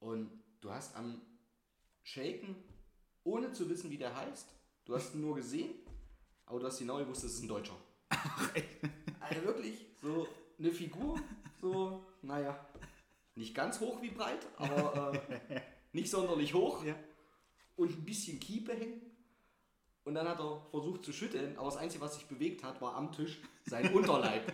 [0.00, 0.30] Und
[0.60, 1.22] du hast am
[2.02, 2.56] Shaken,
[3.22, 4.54] ohne zu wissen, wie der heißt,
[4.84, 5.74] du hast ihn nur gesehen,
[6.44, 7.76] aber du hast genau gewusst, es ist ein Deutscher.
[9.20, 10.26] also wirklich, so
[10.58, 11.18] eine Figur,
[11.60, 12.58] so, naja,
[13.34, 15.12] nicht ganz hoch wie breit, aber
[15.48, 15.60] äh,
[15.92, 16.94] nicht sonderlich hoch Ja.
[17.76, 19.00] und ein bisschen Kiepe hängen.
[20.04, 22.94] Und dann hat er versucht zu schütteln, aber das Einzige, was sich bewegt hat, war
[22.94, 24.52] am Tisch sein Unterleib.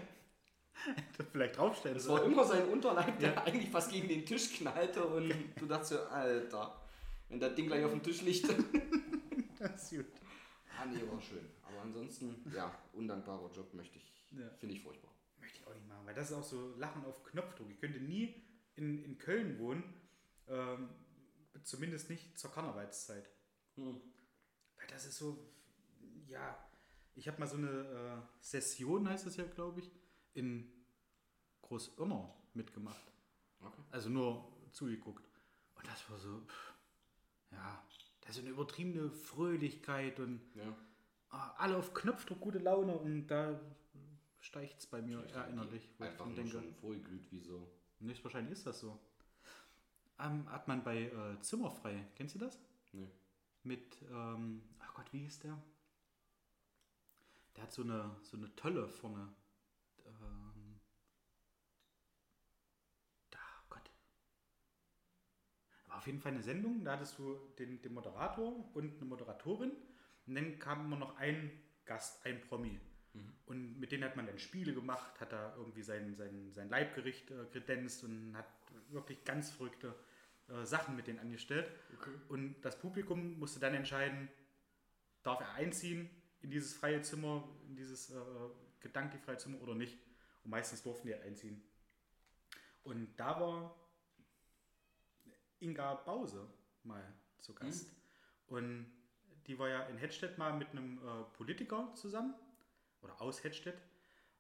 [1.33, 1.96] Vielleicht draufstellen.
[1.96, 5.90] Es war immer sein Unterleib, der eigentlich fast gegen den Tisch knallte und du dachtest
[5.90, 6.81] so, Alter,
[7.29, 8.49] wenn das Ding gleich auf dem Tisch liegt.
[9.59, 10.19] Das ist gut.
[10.81, 11.47] Ah, nee, war schön.
[11.62, 14.49] Aber ansonsten, ja, undankbarer Job möchte ich, Ja.
[14.59, 15.11] finde ich furchtbar.
[15.38, 17.71] Möchte ich auch nicht machen, weil das ist auch so Lachen auf Knopfdruck.
[17.71, 18.43] Ich könnte nie
[18.77, 19.83] in, in Köln wohnen,
[20.49, 20.90] ähm,
[21.62, 23.29] zumindest nicht zur Karnevalszeit.
[23.77, 24.01] Hm.
[24.77, 25.53] Weil das ist so,
[26.27, 26.57] ja,
[27.14, 29.90] ich habe mal so eine äh, Session, heißt das ja, glaube ich,
[30.35, 30.71] in
[31.62, 33.12] Großirmer mitgemacht.
[33.61, 33.83] Okay.
[33.90, 35.25] Also nur zugeguckt.
[35.75, 36.73] Und das war so, pff,
[37.53, 37.85] ja,
[38.20, 40.74] das ist eine übertriebene Fröhlichkeit und Ja.
[41.30, 43.59] ah, alle auf Knopfdruck gute Laune und da
[44.40, 47.66] steigt es bei mir eher innerlich, Einfach nur denke, schon vorgeglüht, wie so.
[48.00, 48.98] nicht, wahrscheinlich ist das so.
[50.18, 52.59] Ähm, hat man bei äh, Zimmerfrei, kennst du das?
[52.92, 53.09] Nee.
[53.62, 55.59] Mit, ähm, ach Gott, wie hieß der?
[57.56, 59.28] Der hat so eine, so eine Tolle vorne.
[60.06, 60.78] Ähm,
[63.30, 63.90] da, Gott.
[65.87, 69.71] War auf jeden Fall eine Sendung, da hattest du den, den Moderator und eine Moderatorin
[70.27, 71.51] und dann kam immer noch ein
[71.85, 72.81] Gast, ein Promi.
[73.45, 77.31] Und mit denen hat man dann Spiele gemacht, hat da irgendwie sein, sein, sein Leibgericht
[77.31, 78.47] äh, kredenzt und hat
[78.89, 79.95] wirklich ganz verrückte
[80.49, 81.71] äh, Sachen mit denen angestellt.
[82.29, 84.31] Und das Publikum musste dann entscheiden,
[85.23, 86.09] darf er einziehen
[86.41, 88.21] in dieses freie Zimmer, in dieses äh,
[88.79, 89.99] gedanklich freie Zimmer oder nicht.
[90.45, 91.63] Und meistens durften die einziehen.
[92.85, 93.77] Und da war
[95.61, 96.46] Inga Bause
[96.83, 97.03] mal
[97.40, 97.90] zu Gast.
[98.46, 98.87] Und
[99.46, 102.35] die war ja in Hedstedt mal mit einem äh, Politiker zusammen
[103.03, 103.81] oder aus Hedstedt.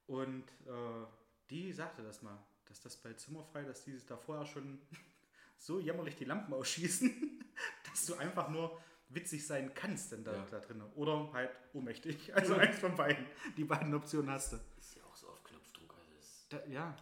[0.06, 1.06] Und äh,
[1.50, 4.80] die sagte das mal, dass das bei Zimmerfrei, dass die sich da vorher schon
[5.58, 7.44] so jämmerlich die Lampen ausschießen,
[7.90, 10.46] dass du einfach nur witzig sein kannst denn da, Ja.
[10.50, 10.82] da drin.
[10.94, 12.32] Oder halt ohnmächtig.
[12.34, 13.26] Also eins von beiden.
[13.56, 14.56] Die beiden Optionen hast du.
[14.78, 16.46] Ist ja auch so auf Knopfdruck alles.
[16.48, 16.96] Da, ja,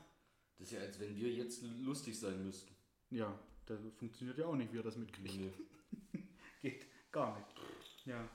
[0.59, 2.74] Das ist ja, als wenn wir jetzt lustig sein müssten.
[3.11, 5.35] ja, das funktioniert ja auch nicht, wie er das mitkriegt.
[5.37, 5.52] Nee.
[6.62, 7.48] Geht gar nicht.
[8.07, 8.28] Ja.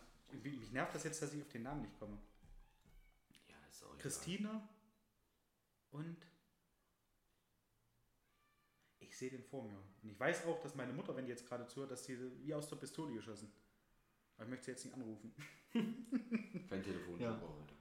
[0.44, 2.18] Mich nervt das jetzt, dass ich auf den Namen nicht komme.
[3.48, 4.00] Ja, ist auch egal.
[4.02, 4.68] Christine
[5.92, 6.18] und
[9.00, 9.78] ich sehe den vor mir.
[10.02, 12.54] Und ich weiß auch, dass meine Mutter, wenn die jetzt gerade zuhört, dass sie wie
[12.54, 13.52] aus der Pistole geschossen.
[14.36, 15.34] Aber ich möchte sie jetzt nicht anrufen.
[15.74, 17.40] Kein Telefon Ja.
[17.40, 17.74] heute.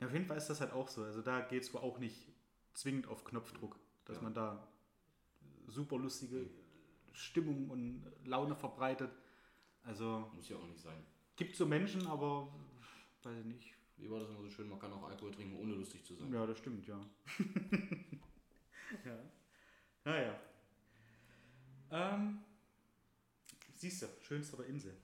[0.00, 1.02] Ja, auf jeden Fall ist das halt auch so.
[1.02, 2.26] Also da geht es wohl auch nicht
[2.72, 4.22] zwingend auf Knopfdruck, dass Ja.
[4.22, 4.66] man da
[5.66, 6.48] super lustige
[7.18, 9.10] Stimmung und Laune verbreitet.
[9.84, 11.02] Also Muss ja auch nicht sein.
[11.36, 12.48] gibt so Menschen, aber
[13.22, 13.74] weiß ich nicht.
[13.96, 14.68] Wie war das immer so schön?
[14.68, 16.32] Man kann auch Alkohol trinken, ohne lustig zu sein.
[16.32, 17.00] Ja, das stimmt, ja.
[19.04, 19.18] ja.
[20.04, 20.38] Naja.
[21.90, 22.38] Ähm,
[23.74, 24.96] siehst du, schönste der Insel.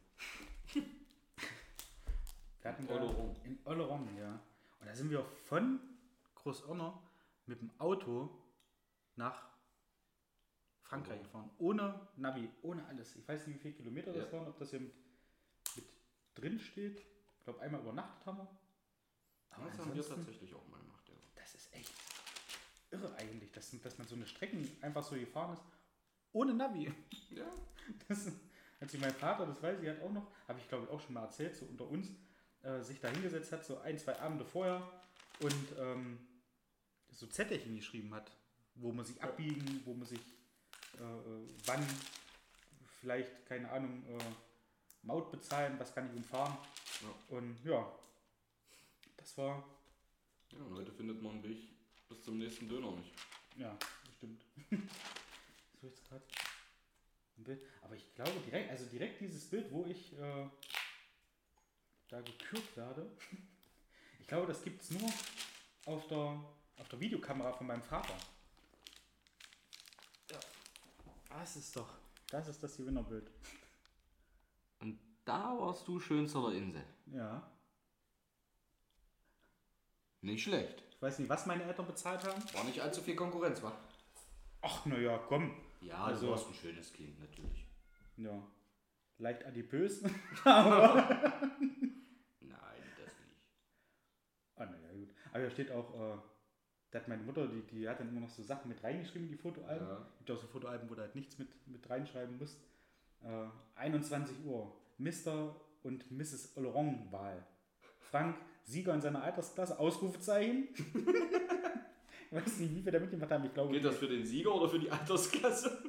[2.62, 3.36] Wir hatten da- Oleron.
[3.44, 4.40] In Oleron, ja.
[4.80, 5.80] Und da sind wir von
[6.34, 6.98] Großirner
[7.46, 8.30] mit dem Auto
[9.16, 9.48] nach
[10.84, 11.50] Frankreich gefahren.
[11.58, 13.16] Ohne Navi, ohne alles.
[13.16, 14.32] Ich weiß nicht, wie viele Kilometer das Ja.
[14.38, 14.92] waren, ob das hier mit,
[15.76, 15.84] mit
[16.34, 17.00] drin steht.
[17.00, 18.48] Ich glaube, einmal übernachtet haben wir.
[19.50, 21.14] Aber Das haben wir tatsächlich auch mal gemacht, ja.
[21.36, 21.92] das ist echt
[22.90, 25.62] irre eigentlich, dass, dass man so eine Strecken einfach so gefahren ist,
[26.32, 26.92] ohne Navi.
[27.30, 27.46] Ja.
[28.08, 28.30] Das,
[28.80, 31.00] als ich mein Vater, das weiß ich, hat auch noch, habe ich glaube ich auch
[31.00, 32.08] schon mal erzählt, so unter uns,
[32.62, 34.88] äh, sich da hingesetzt hat, so ein, zwei Abende vorher
[35.40, 36.18] und ähm,
[37.10, 38.30] so Zettelchen geschrieben hat,
[38.76, 40.20] wo man sich abbiegen, wo man sich
[41.66, 41.86] wann
[43.00, 44.24] vielleicht, keine Ahnung, äh,
[45.02, 46.56] Maut bezahlen, was kann ich umfahren.
[47.02, 47.36] Ja.
[47.36, 47.92] Und ja,
[49.16, 49.64] das war
[50.54, 50.64] ja.
[50.64, 51.58] Und heute findet man einen Weg
[52.08, 53.12] bis zum nächsten Döner nicht.
[53.56, 54.44] Ja, bestimmt.
[55.80, 56.24] so jetzt gerade
[57.38, 57.62] ein Bild.
[57.82, 60.48] Aber ich glaube direkt, also direkt dieses Bild, wo ich äh,
[62.08, 63.10] da gekürt werde,
[64.20, 65.10] ich glaube, das gibt es nur
[65.86, 66.40] auf der,
[66.76, 68.16] auf der Videokamera von meinem Vater.
[70.30, 70.40] Ja.
[71.38, 71.88] Das ist doch,
[72.30, 73.30] das ist das Gewinnerbild.
[74.80, 76.84] Und Da warst du schönster der Insel.
[77.06, 77.50] Ja.
[80.20, 80.82] Nicht schlecht.
[80.90, 82.42] Ich weiß nicht, was meine Eltern bezahlt haben.
[82.54, 83.72] War nicht allzu viel Konkurrenz, wa?
[84.62, 85.54] Ach, naja, komm.
[85.80, 87.66] Ja, Also- du warst ein schönes Kind, natürlich.
[88.16, 88.42] Ja.
[89.18, 90.02] Leicht adipös.
[90.02, 90.10] Nein,
[92.40, 93.42] das nicht.
[94.56, 95.10] Ah, naja, gut.
[95.32, 96.18] Aber da steht auch, äh,
[96.94, 99.34] da hat meine Mutter, die, die hat dann immer noch so Sachen mit reingeschrieben, die
[99.34, 99.84] Fotoalben.
[99.84, 100.06] Ja.
[100.16, 102.60] Gibt auch so Fotoalben, wo du halt nichts mit, mit reinschreiben musst.
[103.24, 104.72] Äh, 21 Uhr.
[104.98, 105.56] Mr.
[105.82, 106.56] und Mrs.
[106.56, 107.44] Oleron-Wahl.
[107.98, 110.68] Frank, Sieger in seiner Altersklasse, Ausrufezeichen.
[112.30, 113.44] ich weiß nicht, wie wir da mitgemacht haben.
[113.44, 115.82] Ich glaube, Gilt das für den Sieger oder für die Altersklasse?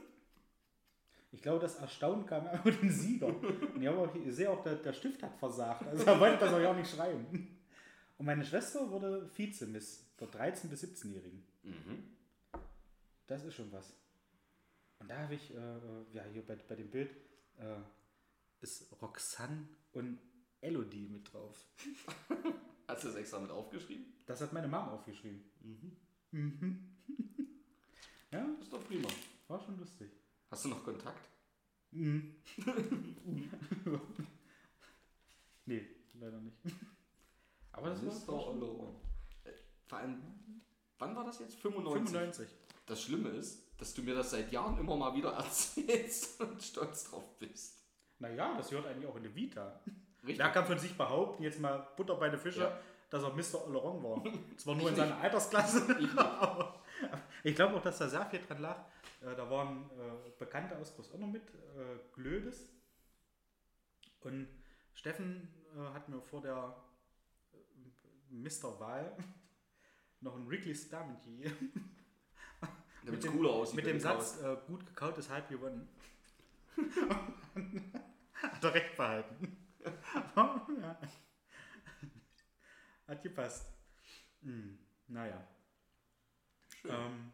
[1.31, 3.27] ich glaube, das Erstaunen kam über den Sieger.
[3.27, 5.85] Und ich, auch, ich sehe auch, der, der Stift hat versagt.
[5.85, 7.59] Also er wollte das auch ja auch nicht schreiben.
[8.17, 11.43] Und meine Schwester wurde Vize-Miss der 13- bis 17-Jährigen.
[11.63, 12.03] Mhm.
[13.27, 13.93] Das ist schon was.
[14.99, 17.11] Und da habe ich, äh, äh, ja, hier bei, bei dem Bild
[17.57, 17.77] äh,
[18.61, 20.19] ist Roxanne und
[20.61, 21.65] Elodie mit drauf.
[22.87, 24.05] Hast du das extra mit aufgeschrieben?
[24.25, 25.43] Das hat meine Mom aufgeschrieben.
[26.31, 26.89] Mhm.
[28.31, 29.07] ja, Das ist doch prima.
[29.47, 30.11] war schon lustig.
[30.49, 31.29] Hast du noch Kontakt?
[35.67, 36.57] Nee, leider nicht.
[37.71, 38.95] Aber das, ist war doch Oloron.
[38.95, 39.04] Äh,
[39.95, 40.21] Vor allem,
[40.99, 41.55] wann war das jetzt?
[41.61, 42.09] 95.
[42.11, 42.49] 95.
[42.85, 47.09] Das Schlimme ist, dass du mir das seit Jahren immer mal wieder erzählst und stolz
[47.09, 47.81] drauf bist.
[48.19, 49.79] Naja, das gehört eigentlich auch in die Vita.
[50.21, 50.37] Richtig.
[50.39, 52.77] Wer kann von sich behaupten, jetzt mal Butter bei den Fische, Ja.
[53.09, 53.65] dass er Mr.
[53.67, 54.23] Oleron war?
[54.57, 55.17] Zwar nur in seiner.
[55.17, 55.87] Altersklasse,
[57.43, 58.77] Ich glaube auch, dass da sehr viel dran lag.
[59.21, 61.43] Äh, Da waren äh, Bekannte aus Groß noch mit,
[62.13, 62.69] Glödes.
[64.19, 64.49] Und
[64.93, 66.75] Steffen äh, hat mir vor der
[68.29, 68.77] Mr.
[68.77, 69.15] Wahl
[70.25, 71.43] noch ein Wrigley Stamenti
[73.05, 73.75] Damit es cooler aussieht.
[73.75, 75.87] mit dem Satz, äh, gut gekaut ist halb gewonnen.
[78.33, 79.57] Hat er recht behalten.
[80.35, 80.99] ja.
[83.07, 83.71] Hat gepasst.
[84.41, 85.47] Hm, naja.
[86.85, 87.31] Ähm,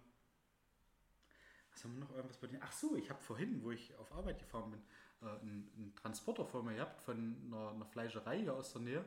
[1.71, 2.59] was haben wir noch irgendwas bei dir?
[2.61, 4.81] Ach so, ich habe vorhin, wo ich auf Arbeit gefahren bin,
[5.21, 9.05] äh, einen, einen Transporter vor mir gehabt von einer, einer Fleischerei hier aus der Nähe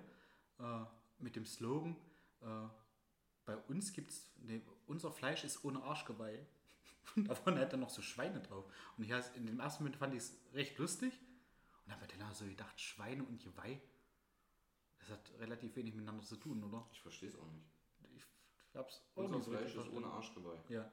[0.58, 0.84] äh,
[1.18, 1.94] mit dem Slogan:
[2.40, 2.68] äh,
[3.46, 6.46] Bei uns gibt's, nee, unser Fleisch ist ohne Arschgeweih.
[7.16, 8.64] Und da waren halt dann noch so Schweine drauf.
[8.96, 11.12] Und ich has- in dem ersten Moment fand ich es recht lustig
[11.84, 13.78] und habe mir dann so gedacht: Schweine und Geweih,
[15.00, 16.88] das hat relativ wenig miteinander zu tun, oder?
[16.92, 17.66] Ich verstehe es auch nicht.
[18.16, 20.06] Ich hab's auch Unser nicht Fleisch ist ohne.
[20.06, 20.58] Arschgeweih.
[20.70, 20.90] Ja.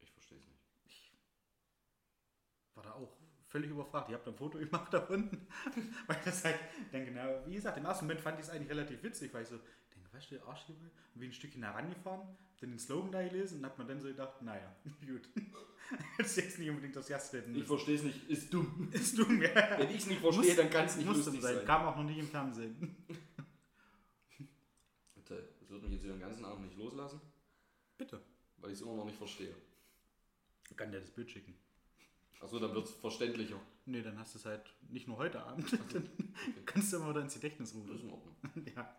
[0.00, 1.12] Ich verstehe es nicht.
[2.74, 3.16] war da auch
[3.48, 4.08] völlig überfragt.
[4.08, 5.46] Ich habe da ein Foto gemacht davon,
[6.06, 6.58] weil das halt,
[6.92, 9.48] dann genau, wie gesagt, im ersten Moment fand ich es eigentlich relativ witzig, weil ich
[9.48, 9.58] so,
[10.18, 10.90] weißt du, Arschgeweih?
[11.14, 14.00] Und bin ein Stückchen herangefahren, hab dann den Slogan da gelesen und hab mir dann
[14.00, 14.74] so gedacht, naja,
[15.06, 15.28] gut.
[16.18, 17.42] Das ist jetzt nicht unbedingt das Erste.
[17.54, 18.28] Ich verstehe es nicht.
[18.28, 18.88] Ist dumm.
[18.92, 19.78] Ist dumm, ja.
[19.78, 21.54] Wenn ich es nicht verstehe, dann kann es nicht Muss lustig sein.
[21.56, 21.64] sein.
[21.64, 22.96] Kam auch noch nicht im Fernsehen.
[25.14, 27.20] Bitte, Das wird mich jetzt den ganzen Abend nicht loslassen,
[27.96, 28.20] Bitte.
[28.58, 29.54] weil ich es immer noch nicht verstehe.
[30.70, 31.54] Ich kann dir das Bild schicken.
[32.40, 33.60] Achso, dann wird es verständlicher.
[33.86, 35.72] Nee, dann hast du es halt nicht nur heute Abend.
[35.92, 36.08] Dann
[36.66, 38.00] kannst du immer wieder ins Gedächtnis Das ist rufen.
[38.06, 38.36] in Ordnung.
[38.76, 38.96] Ja.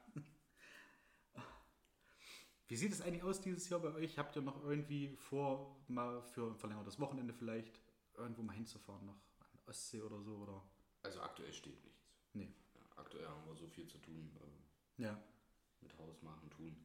[2.69, 4.17] Wie sieht es eigentlich aus dieses Jahr bei euch?
[4.19, 7.81] Habt ihr noch irgendwie vor, mal für ein verlängertes Wochenende vielleicht
[8.15, 10.35] irgendwo mal hinzufahren, noch an Ostsee oder so?
[10.37, 10.63] Oder?
[11.01, 12.05] Also aktuell steht nichts.
[12.33, 12.53] Nee.
[12.75, 14.31] Ja, aktuell haben wir so viel zu tun.
[14.39, 15.19] Äh, Ja.
[15.81, 16.75] mit Haus machen, tun.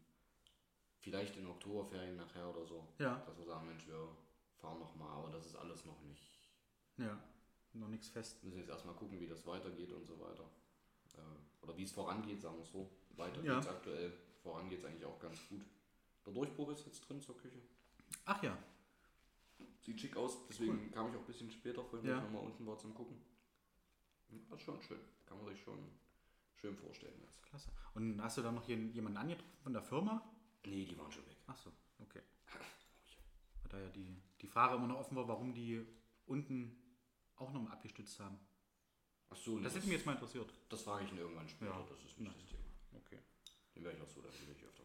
[1.00, 2.88] Vielleicht in Oktoberferien nachher oder so.
[2.98, 3.16] Ja.
[3.26, 4.08] Dass wir sagen, Mensch, wir
[4.56, 6.22] fahren noch mal, aber das ist alles noch nicht.
[6.96, 7.22] Ja.
[7.74, 8.40] Noch nichts fest.
[8.42, 10.48] Wir müssen jetzt erstmal gucken, wie das weitergeht und so weiter.
[11.16, 12.88] Äh, oder wie es vorangeht, sagen wir es so.
[13.16, 13.56] Weiter Ja.
[13.56, 14.12] geht's aktuell.
[14.42, 15.62] Voran geht es eigentlich auch ganz gut.
[16.26, 17.60] Der Durchbruch ist jetzt drin zur Küche.
[18.24, 18.56] Ach ja.
[19.82, 22.20] Sieht schick aus, deswegen kam ich auch ein bisschen später vorhin, Ja.
[22.20, 23.20] nochmal unten war zum Gucken.
[24.50, 25.00] Das ist schon schön.
[25.26, 25.78] Kann man sich schon
[26.56, 27.42] schön vorstellen jetzt.
[27.42, 27.70] Klasse.
[27.94, 30.22] Und hast du da noch jemanden angetroffen von der Firma?
[30.64, 31.36] Nee, die waren schon weg.
[31.46, 32.22] Ach so, okay.
[33.62, 35.84] Weil Da ja die, die Frage immer noch offen war, warum die
[36.26, 36.74] unten
[37.36, 38.38] auch nochmal abgestützt haben.
[39.28, 40.50] Ach so, nee, Das hätte mich jetzt mal interessiert.
[40.70, 41.86] Das frage ich ihn irgendwann später, Ja.
[41.88, 42.34] das ist nicht Nein.
[42.40, 42.64] das Thema.
[43.04, 43.18] Okay.
[43.74, 44.83] Den werde ich auch so, dann will ich öfter.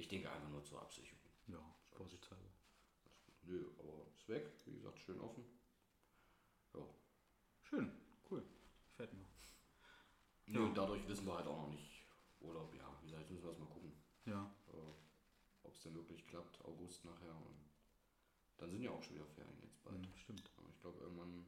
[0.00, 1.20] Ich denke einfach nur zur Absicherung.
[1.48, 2.48] Ja, vorsichtshalber.
[3.42, 5.44] Nö, aber ist weg, wie gesagt, schön offen.
[6.74, 6.80] Ja.
[7.64, 7.92] Schön,
[8.30, 8.42] cool.
[8.88, 9.26] Gefällt mir.
[10.46, 10.72] Nö, Ja.
[10.72, 12.06] dadurch wissen wir halt auch noch nicht.
[12.40, 13.92] Urlaub, ja, wie gesagt, jetzt müssen wir erstmal gucken,
[14.24, 17.36] Ja, äh, ob es denn wirklich klappt, August nachher.
[17.36, 17.70] Und
[18.56, 19.98] dann sind ja auch schon wieder Ferien jetzt bald.
[20.00, 20.50] mhm, stimmt.
[20.56, 21.46] Aber ich glaube irgendwann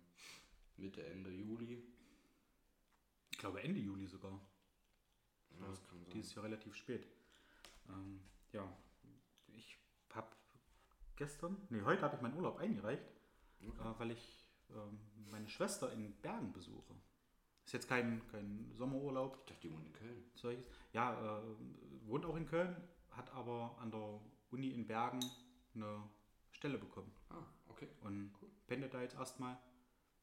[0.77, 1.83] Mitte, Ende Juli.
[3.31, 4.39] Ich glaube Ende Juli sogar.
[5.59, 6.13] Ja, das kann sein.
[6.13, 7.07] Dieses Jahr relativ spät.
[7.89, 8.21] Ähm,
[8.53, 8.77] ja,
[9.49, 9.79] ich
[10.11, 10.29] habe
[11.17, 13.05] gestern, nee, heute habe ich meinen Urlaub eingereicht,
[13.67, 13.89] Okay.
[13.89, 14.99] äh, weil ich ähm,
[15.31, 16.95] meine Schwester in Bergen besuche.
[17.65, 19.37] Ist jetzt kein, kein Sommerurlaub.
[19.39, 20.25] Ich dachte, die wohnt in Köln.
[20.35, 20.65] Solches.
[20.93, 21.43] Ja, äh,
[22.07, 22.77] wohnt auch in Köln,
[23.11, 25.21] hat aber an der Uni in Bergen
[25.75, 26.03] eine
[26.51, 27.13] Stelle bekommen.
[27.31, 27.89] Ah, okay.
[28.01, 28.33] Und
[28.67, 29.57] pendelt da jetzt erstmal.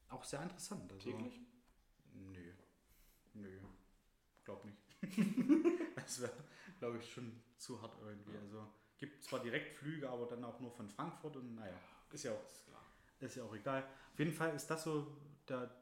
[0.10, 0.92] Auch sehr interessant.
[0.92, 1.40] Also, Täglich?
[2.14, 2.54] Nö.
[3.34, 3.60] Nö.
[4.44, 4.89] Glaub nicht.
[5.96, 6.34] Das wäre,
[6.80, 8.38] glaube ich, schon zu hart irgendwie.
[8.38, 11.74] Also gibt zwar Direktflüge, aber dann auch nur von Frankfurt und naja,
[12.12, 12.44] ist ja auch,
[13.20, 13.84] ist ja auch egal.
[14.14, 15.16] Auf jeden Fall ist das so
[15.48, 15.74] der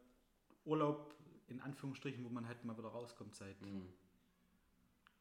[0.66, 1.16] Urlaub
[1.48, 3.88] in Anführungsstrichen, wo man halt mal wieder rauskommt seit Mhm.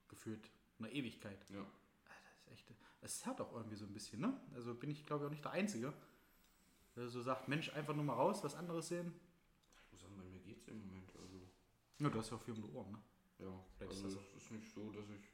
[0.09, 1.39] gefühlt einer Ewigkeit.
[1.51, 1.65] Ja.
[2.05, 4.39] Das ist echt, es zerrt auch irgendwie so ein bisschen, ne?
[4.55, 5.93] Also bin ich, glaube ich, auch nicht der Einzige,
[6.97, 9.13] der so sagt, Mensch, einfach nur mal raus, was anderes sehen.
[9.87, 11.11] Ich muss sagen, bei mir geht's im Moment.
[11.17, 11.49] Also,
[11.99, 12.99] Ja, du hast ja auch viel um die Ohren, ne?
[13.39, 13.65] Ja.
[13.77, 15.31] Vielleicht ist Also, das es ist nicht so, dass ich.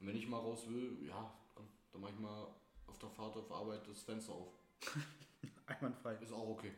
[0.00, 2.54] Wenn ich mal raus will, ja, komm, dann mach ich mal
[2.86, 4.54] auf der Fahrt auf Arbeit das Fenster auf.
[5.66, 6.14] Einwandfrei.
[6.16, 6.72] Ist auch okay.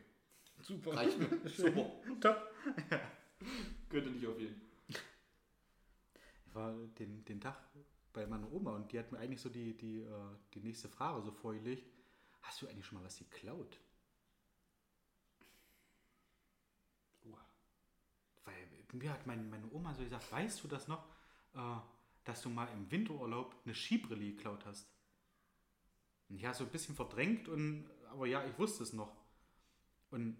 [0.61, 0.95] Super.
[0.95, 1.49] Reicht mir.
[1.49, 1.91] Super.
[2.19, 2.51] Top.
[3.89, 4.61] Könnte nicht auf jeden.
[4.87, 7.57] Ich war den, den Tag
[8.13, 11.21] bei meiner Oma und die hat mir eigentlich so die, die, äh, die nächste Frage
[11.21, 11.91] so vorgelegt.
[12.43, 13.79] Hast du eigentlich schon mal was geklaut?
[18.45, 21.03] Weil mir hat mein, meine Oma so gesagt, weißt du das noch,
[21.55, 21.75] äh,
[22.23, 24.87] dass du mal im Winterurlaub eine Skibrille geklaut hast?
[26.29, 29.15] Und ja, so ein bisschen verdrängt, und, aber ja, ich wusste es noch.
[30.09, 30.37] Und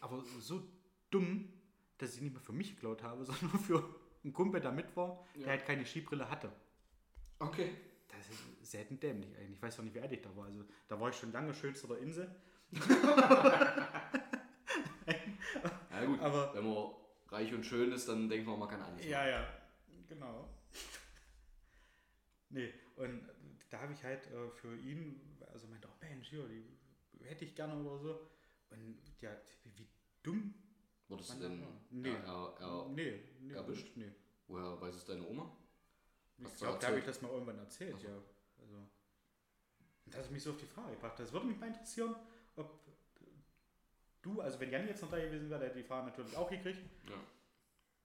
[0.00, 0.62] aber so
[1.10, 1.52] dumm,
[1.98, 3.82] dass ich nicht mehr für mich geklaut habe, sondern für
[4.24, 5.48] einen Kumpel, der mit war, der Ja.
[5.48, 6.50] halt keine Skibrille hatte.
[7.38, 7.76] Okay.
[8.08, 9.56] Das ist selten dämlich eigentlich.
[9.56, 10.46] Ich weiß auch nicht, wie alt ich da war.
[10.46, 12.34] Also da war ich schon lange schönster der Insel.
[16.00, 16.94] Ja gut, Aber- wenn man
[17.28, 19.04] reich und schön ist, dann denkt man, man kann alles.
[19.04, 19.46] Ja, ja,
[20.08, 20.48] genau.
[22.50, 23.28] nee, und
[23.70, 25.20] da habe ich halt äh, für ihn,
[25.52, 26.64] also meinte, oh Mensch, hier, die
[27.24, 28.20] hätte ich gerne oder so.
[28.70, 29.30] Und ja,
[29.64, 29.88] wie, wie
[30.22, 30.54] dumm.
[31.08, 31.64] Wurdest du denn.
[31.90, 32.10] Nee.
[32.10, 33.96] er, er, nee, nee, erwischt?
[33.96, 34.12] Nee.
[34.48, 35.56] woher weiß es deine Oma?
[36.38, 38.08] Ich Hast glaube, da habe ich das mal irgendwann erzählt, Ach so.
[38.08, 38.22] ja.
[38.60, 38.86] Also,
[40.06, 41.18] das hat mich so auf die Frage gebracht.
[41.18, 42.14] Das würde mich mal interessieren,
[42.56, 42.85] ob
[44.26, 46.50] du, also wenn Jan jetzt noch da gewesen wäre, der hätte die Frage natürlich auch
[46.50, 46.78] gekriegt.
[47.08, 47.14] Ja.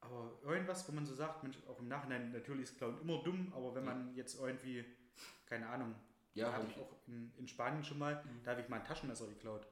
[0.02, 3.52] Aber irgendwas, wo man so sagt, Mensch, auch im Nachhinein, natürlich ist Clown immer dumm,
[3.56, 3.94] aber wenn Ja.
[3.94, 4.86] man jetzt irgendwie,
[5.46, 5.96] keine Ahnung,
[6.34, 8.44] Ja, hatte hab ich auch in, in Spanien schon mal, Mhm.
[8.44, 9.68] da habe ich mal ein Taschenmesser geklaut.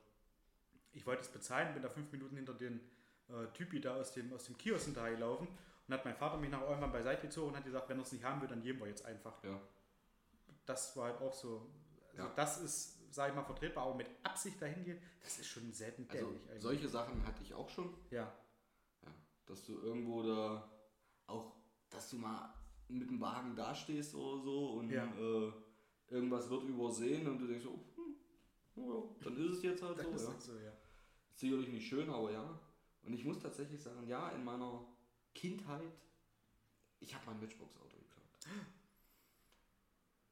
[0.91, 2.81] Ich wollte es bezahlen, bin da fünf Minuten hinter den
[3.29, 5.47] äh, Typi da aus dem, aus dem Kiosk hinterher gelaufen
[5.87, 8.11] und hat mein Vater mich nach irgendwann beiseite gezogen und hat gesagt, wenn er es
[8.11, 9.41] nicht haben will, dann geben wir jetzt einfach.
[9.43, 9.59] Ja.
[10.65, 11.65] Das war halt auch so,
[12.11, 12.33] also Ja.
[12.35, 16.07] das ist, sage ich mal, vertretbar, aber mit Absicht dahin gehen, das ist schon selten
[16.09, 16.61] Also dämlich eigentlich.
[16.63, 17.93] solche Sachen hatte ich auch schon.
[18.11, 18.23] ja,
[19.03, 19.11] Ja.
[19.45, 20.69] Dass du irgendwo da
[21.27, 21.55] auch,
[21.89, 22.53] dass du mal
[22.87, 25.05] mit dem Wagen dastehst oder so und Ja.
[25.05, 25.51] äh,
[26.09, 28.15] irgendwas wird übersehen und du denkst so, hm,
[28.75, 30.13] ja, dann ist es jetzt halt das so.
[30.13, 30.39] ist Ja.
[30.39, 30.71] so, ja.
[31.33, 32.59] Sicherlich nicht schön, aber ja.
[33.03, 34.85] Und ich muss tatsächlich sagen, ja, in meiner
[35.33, 35.93] Kindheit,
[36.99, 38.25] ich habe mein Matchbox-Auto geklaut.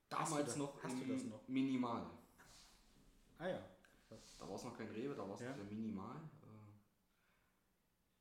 [0.10, 1.48] Damals noch hast du im das noch?
[1.48, 2.06] Minimal.
[3.39, 3.60] Ah ja.
[4.39, 5.54] Da war es noch kein Rewe, da war es Ja.
[5.54, 6.15] der Minimal.
[6.43, 6.47] Äh,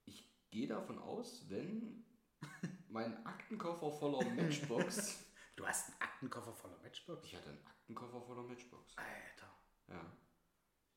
[0.07, 2.05] Ich gehe davon aus, wenn
[2.88, 5.22] mein Aktenkoffer voller Matchbox,
[5.57, 7.24] Du hast einen Aktenkoffer voller Matchbox?
[7.24, 9.52] ich hatte einen Aktenkoffer voller Matchbox, Alter.
[9.88, 10.12] ja.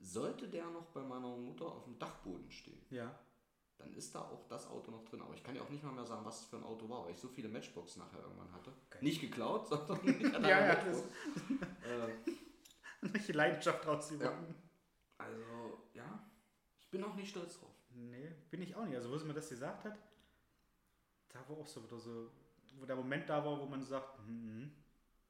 [0.01, 3.17] Sollte der noch bei meiner Mutter auf dem Dachboden stehen, Ja.
[3.77, 5.21] dann ist da auch das Auto noch drin.
[5.21, 7.03] Aber ich kann ja auch nicht mal mehr sagen, was es für ein Auto war,
[7.05, 8.73] weil ich so viele Matchbox nachher irgendwann hatte.
[8.89, 9.03] Geil.
[9.03, 11.03] Nicht geklaut, sondern ich hatte Ja, ja, Matchbox.
[11.83, 12.31] äh,
[13.13, 14.55] Welche Leidenschaft rausgewonnen.
[15.17, 16.29] also, ja,
[16.77, 17.75] ich bin auch nicht stolz drauf.
[17.91, 18.95] Nee, bin ich auch nicht.
[18.95, 19.97] Also, wo sie mir das gesagt hat,
[21.29, 22.31] da war auch so wieder so,
[22.75, 24.71] wo der Moment da war, wo man sagt, hm, hm,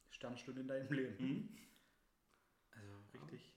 [0.09, 1.17] Sternstunde in deinem Leben.
[1.17, 1.57] Hm?
[2.71, 3.53] Also richtig,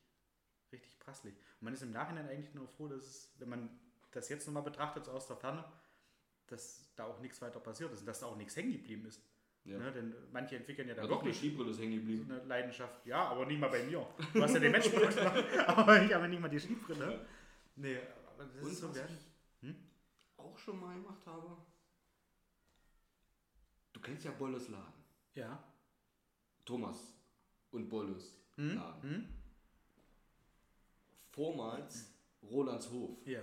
[0.72, 1.34] richtig prasslich.
[1.34, 4.62] Und man ist im Nachhinein eigentlich nur froh, dass es, wenn man das jetzt nochmal
[4.62, 5.64] betrachtet, so aus der Ferne,
[6.46, 9.22] dass da auch nichts weiter passiert ist und dass da auch nichts hängen geblieben ist.
[9.64, 9.78] Ja.
[9.78, 9.92] Ne?
[9.92, 12.30] Denn manche entwickeln ja da Ja, doch, eine Skibrille ist hängen so geblieben.
[12.30, 13.06] eine Leidenschaft.
[13.06, 14.06] Ja, aber nicht mal bei mir.
[14.32, 15.16] Du hast ja den Matchbox,
[15.66, 17.26] aber ich habe nicht mal die Skibrille.
[17.76, 17.98] Nee,
[18.34, 19.18] aber das Und ist so was werden.
[19.62, 19.74] ich
[20.36, 21.56] auch schon mal gemacht habe,
[23.92, 24.92] du kennst ja Bolles Laden.
[25.34, 25.62] Ja.
[26.64, 27.14] Thomas
[27.70, 28.74] und Bolles Hm?
[28.74, 29.02] Laden.
[29.02, 29.28] Hm?
[31.30, 33.24] Vormals Rolandshof.
[33.26, 33.40] Ja.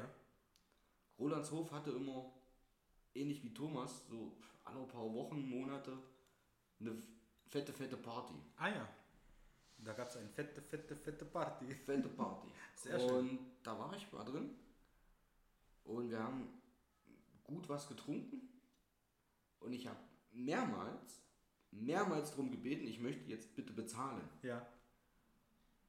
[1.18, 2.32] Rolandshof hatte immer,
[3.16, 4.38] ähnlich wie Thomas, so
[4.70, 5.98] alle paar Wochen, Monate,
[6.80, 6.96] eine
[7.48, 8.34] fette, fette Party.
[8.58, 8.88] Ah ja.
[9.80, 11.66] Da gab es eine fette, fette, fette Party.
[11.86, 12.50] Fette Party.
[12.76, 13.10] Sehr schön.
[13.30, 14.56] und da war ich mal drin.
[15.86, 16.50] Und wir haben
[17.44, 18.42] gut was getrunken.
[19.60, 20.00] Und ich habe
[20.32, 21.22] mehrmals,
[21.72, 24.28] mehrmals darum gebeten, ich möchte jetzt bitte bezahlen.
[24.44, 24.66] Ja.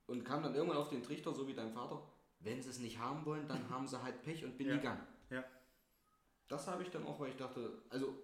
[0.07, 2.01] Und kam dann irgendwann auf den Trichter, so wie dein Vater,
[2.41, 4.77] wenn sie es nicht haben wollen, dann haben sie halt Pech und bin Ja.
[4.77, 5.07] gegangen.
[5.31, 5.45] Ja.
[6.49, 8.15] Das habe ich dann auch, weil ich dachte, also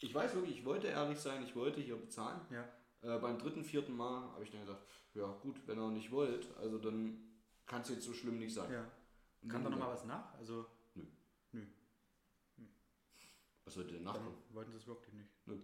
[0.00, 2.40] ich weiß wirklich, ich wollte ehrlich sein, ich wollte hier bezahlen.
[2.50, 2.64] Ja.
[3.02, 4.82] Äh, beim dritten, vierten Mal habe ich dann gesagt,
[5.14, 7.18] ja gut, wenn ihr nicht wollt, also dann
[7.66, 8.72] kann es jetzt so schlimm nicht sein.
[8.72, 8.84] ja.
[9.48, 10.34] Kam da dann- noch mal was nach?
[10.38, 11.04] Also, Nö.
[11.52, 11.62] Nö.
[13.64, 14.36] Was sollte denn dann nachkommen?
[14.50, 15.30] wollten sie es wirklich nicht.
[15.46, 15.58] Nö.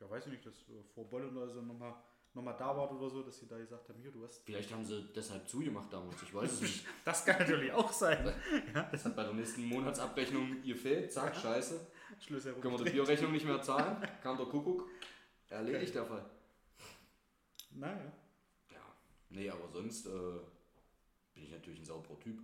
[0.00, 1.94] Ja, weiß ich nicht, dass äh, vor Bollen oder so nochmal
[2.34, 4.42] noch mal da war oder so, dass sie da gesagt haben, hier, du hast.
[4.44, 6.86] Vielleicht haben sie deshalb zugemacht damals, ich weiß es nicht.
[7.04, 8.34] Das kann natürlich auch sein.
[8.92, 11.86] Das hat bei der nächsten Monatsabrechnung gefehlt, zack, scheiße.
[12.20, 12.90] Schlüssel Können wir die.
[12.92, 14.06] Biorechnung nicht mehr zahlen?
[14.22, 14.88] Kam der Kuckuck.
[15.48, 16.24] Erledigt der Fall.
[17.70, 18.12] Naja.
[18.70, 18.94] Ja,
[19.28, 20.38] nee, aber sonst äh,
[21.34, 22.40] bin ich natürlich ein sauberer Typ.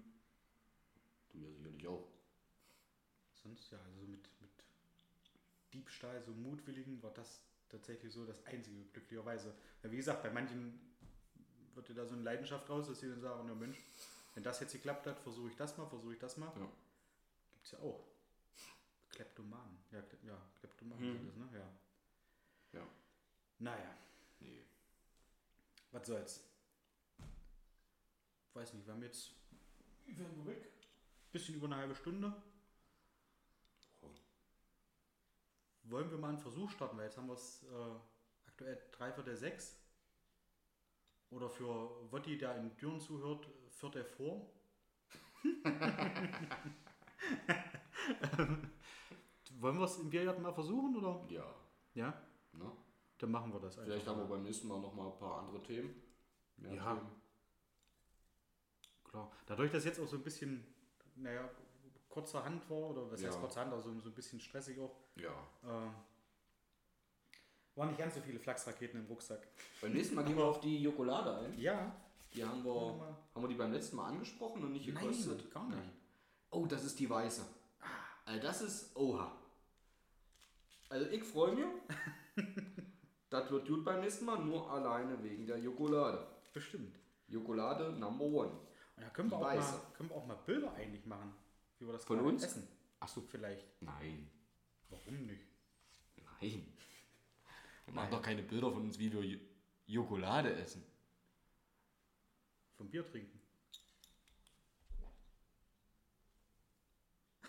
[1.30, 2.06] Du ja sicherlich auch.
[3.42, 4.50] Sonst, ja, also mit, mit
[5.72, 9.54] Diebstahl, so mutwilligen, war das tatsächlich so das einzige, glücklicherweise.
[9.82, 10.78] Ja, wie gesagt, bei manchen
[11.74, 13.78] wird dir da so eine Leidenschaft raus, dass sie dann sagen, ja Mensch,
[14.34, 16.52] wenn das jetzt geklappt hat, versuche ich das mal, versuche ich das mal.
[16.56, 16.68] Ja.
[17.50, 18.11] Gibt es ja auch.
[19.12, 19.78] Kleptomanen.
[19.92, 21.12] Ja, Kle- ja Kleptomanen Hm.
[21.18, 21.48] sind das, ne?
[21.58, 21.68] Ja.
[22.80, 22.86] Ja.
[23.58, 23.94] Naja,
[24.40, 24.64] Nee.
[25.92, 26.44] was soll's.
[28.54, 29.34] Weiß nicht, wir haben jetzt.
[30.06, 30.72] Wir weg?
[31.30, 32.34] Bisschen über eine halbe Stunde.
[35.84, 37.94] Wollen wir mal einen Versuch starten, weil jetzt haben wir es äh,
[38.46, 39.76] aktuell dreiviertel sechs.
[41.30, 44.48] Oder für Wotti, der in Düren zuhört, viertel vor.
[49.62, 51.24] Wollen wir es im Biergarten mal versuchen, oder?
[51.28, 51.44] Ja.
[51.94, 52.12] Ja,
[52.52, 52.70] Ne?
[53.18, 53.92] dann machen wir das einfach.
[53.92, 55.94] Vielleicht haben wir beim nächsten Mal noch mal ein paar andere Themen.
[56.56, 56.94] Mehr Ja.
[56.96, 57.10] Themen.
[59.04, 59.30] Klar.
[59.46, 60.66] Dadurch, dass jetzt auch so ein bisschen,
[61.16, 61.48] naja,
[62.08, 63.40] kurzer Hand war, oder was heißt Ja.
[63.40, 65.30] kurzer Hand, also so ein bisschen stressig auch, Ja.
[65.62, 65.90] äh,
[67.76, 69.46] waren nicht ganz so viele Flachsraketen im Rucksack.
[69.80, 71.58] Beim nächsten Mal gehen wir auf die Jokolade ein.
[71.58, 71.94] Ja,
[72.34, 72.72] Die haben wir
[73.34, 75.50] haben wir die beim letzten Mal angesprochen und nicht Nein, gekostet?
[75.52, 75.78] gar nicht.
[75.78, 75.92] Nein.
[76.50, 77.44] Oh, das ist die weiße.
[78.24, 79.30] Also das ist Oha.
[80.92, 81.64] Also ich freue mich.
[83.30, 86.26] das wird gut beim nächsten Mal, nur alleine wegen der Jokolade.
[86.52, 86.94] bestimmt.
[87.28, 88.50] Jokolade Number One.
[88.96, 89.72] Und da können wir, Die auch weiße.
[89.72, 91.32] mal, können wir auch mal Bilder eigentlich machen,
[91.78, 92.44] wie wir das Von uns?
[92.44, 92.68] essen.
[93.00, 93.22] Achso.
[93.22, 93.66] Vielleicht.
[93.80, 94.28] Nein.
[94.90, 95.46] Warum nicht?
[96.42, 96.66] Nein.
[97.86, 99.40] Wir machen doch keine Bilder von uns, wie wir Jo-
[99.86, 100.84] Jokolade essen.
[102.76, 103.40] Vom Bier trinken.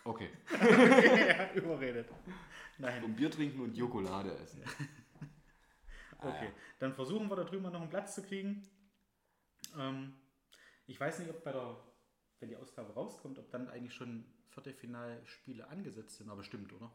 [0.06, 0.30] Okay.
[0.52, 2.10] ja, überredet.
[2.78, 3.02] Nein.
[3.02, 4.64] Vom Bier trinken und Jokolade essen.
[6.20, 8.64] Okay, dann versuchen wir da drüben noch einen Platz zu kriegen.
[9.78, 10.14] Ähm,
[10.86, 11.78] ich weiß nicht, ob bei der,
[12.40, 16.92] wenn die Ausgabe rauskommt, ob dann eigentlich schon Viertelfinalspiele angesetzt sind, aber stimmt, oder?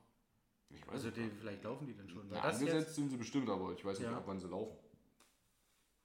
[0.70, 1.36] Ich weiß Also es die, nicht.
[1.38, 2.30] vielleicht laufen die dann schon.
[2.30, 4.16] Ja, angesetzt sind sie bestimmt, aber ich weiß nicht, Ja.
[4.16, 4.76] ab wann sie laufen.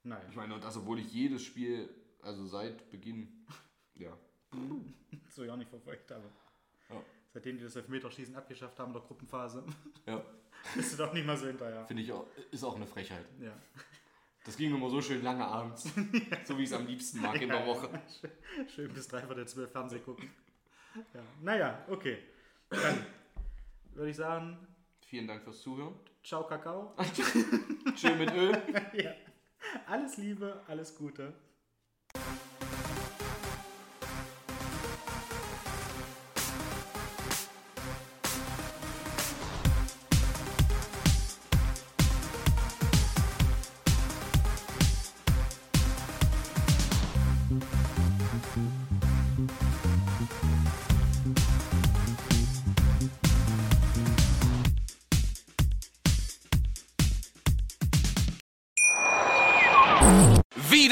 [0.02, 1.88] nein, Ich meine, und das, obwohl ich jedes Spiel,
[2.22, 3.46] also seit Beginn,
[3.94, 4.16] ja.
[5.30, 6.30] so ja nicht verfolgt habe.
[7.34, 7.40] Ja.
[7.40, 9.64] Seitdem die das Elfmeterschießen abgeschafft haben in der Gruppenphase,
[10.06, 10.22] Ja,
[10.76, 11.84] bist du doch nicht mal so hinterher.
[11.86, 13.24] finde ich auch, ist auch eine Frechheit.
[13.40, 13.52] Ja.
[14.44, 15.84] Das ging immer so schön lange abends.
[16.44, 17.88] so wie ich es am liebsten mag in der Woche.
[18.74, 20.30] Schön bis drei vor der zwölf Fernseh gucken.
[21.12, 21.20] Ja.
[21.42, 22.18] Naja, okay.
[22.70, 23.04] Dann
[23.94, 24.58] würde ich sagen,
[25.06, 25.94] Vielen Dank fürs Zuhören.
[26.22, 26.94] ciao Kakao.
[27.96, 28.52] Schön mit Öl.
[28.94, 29.12] ja.
[29.86, 31.32] Alles Liebe, alles Gute.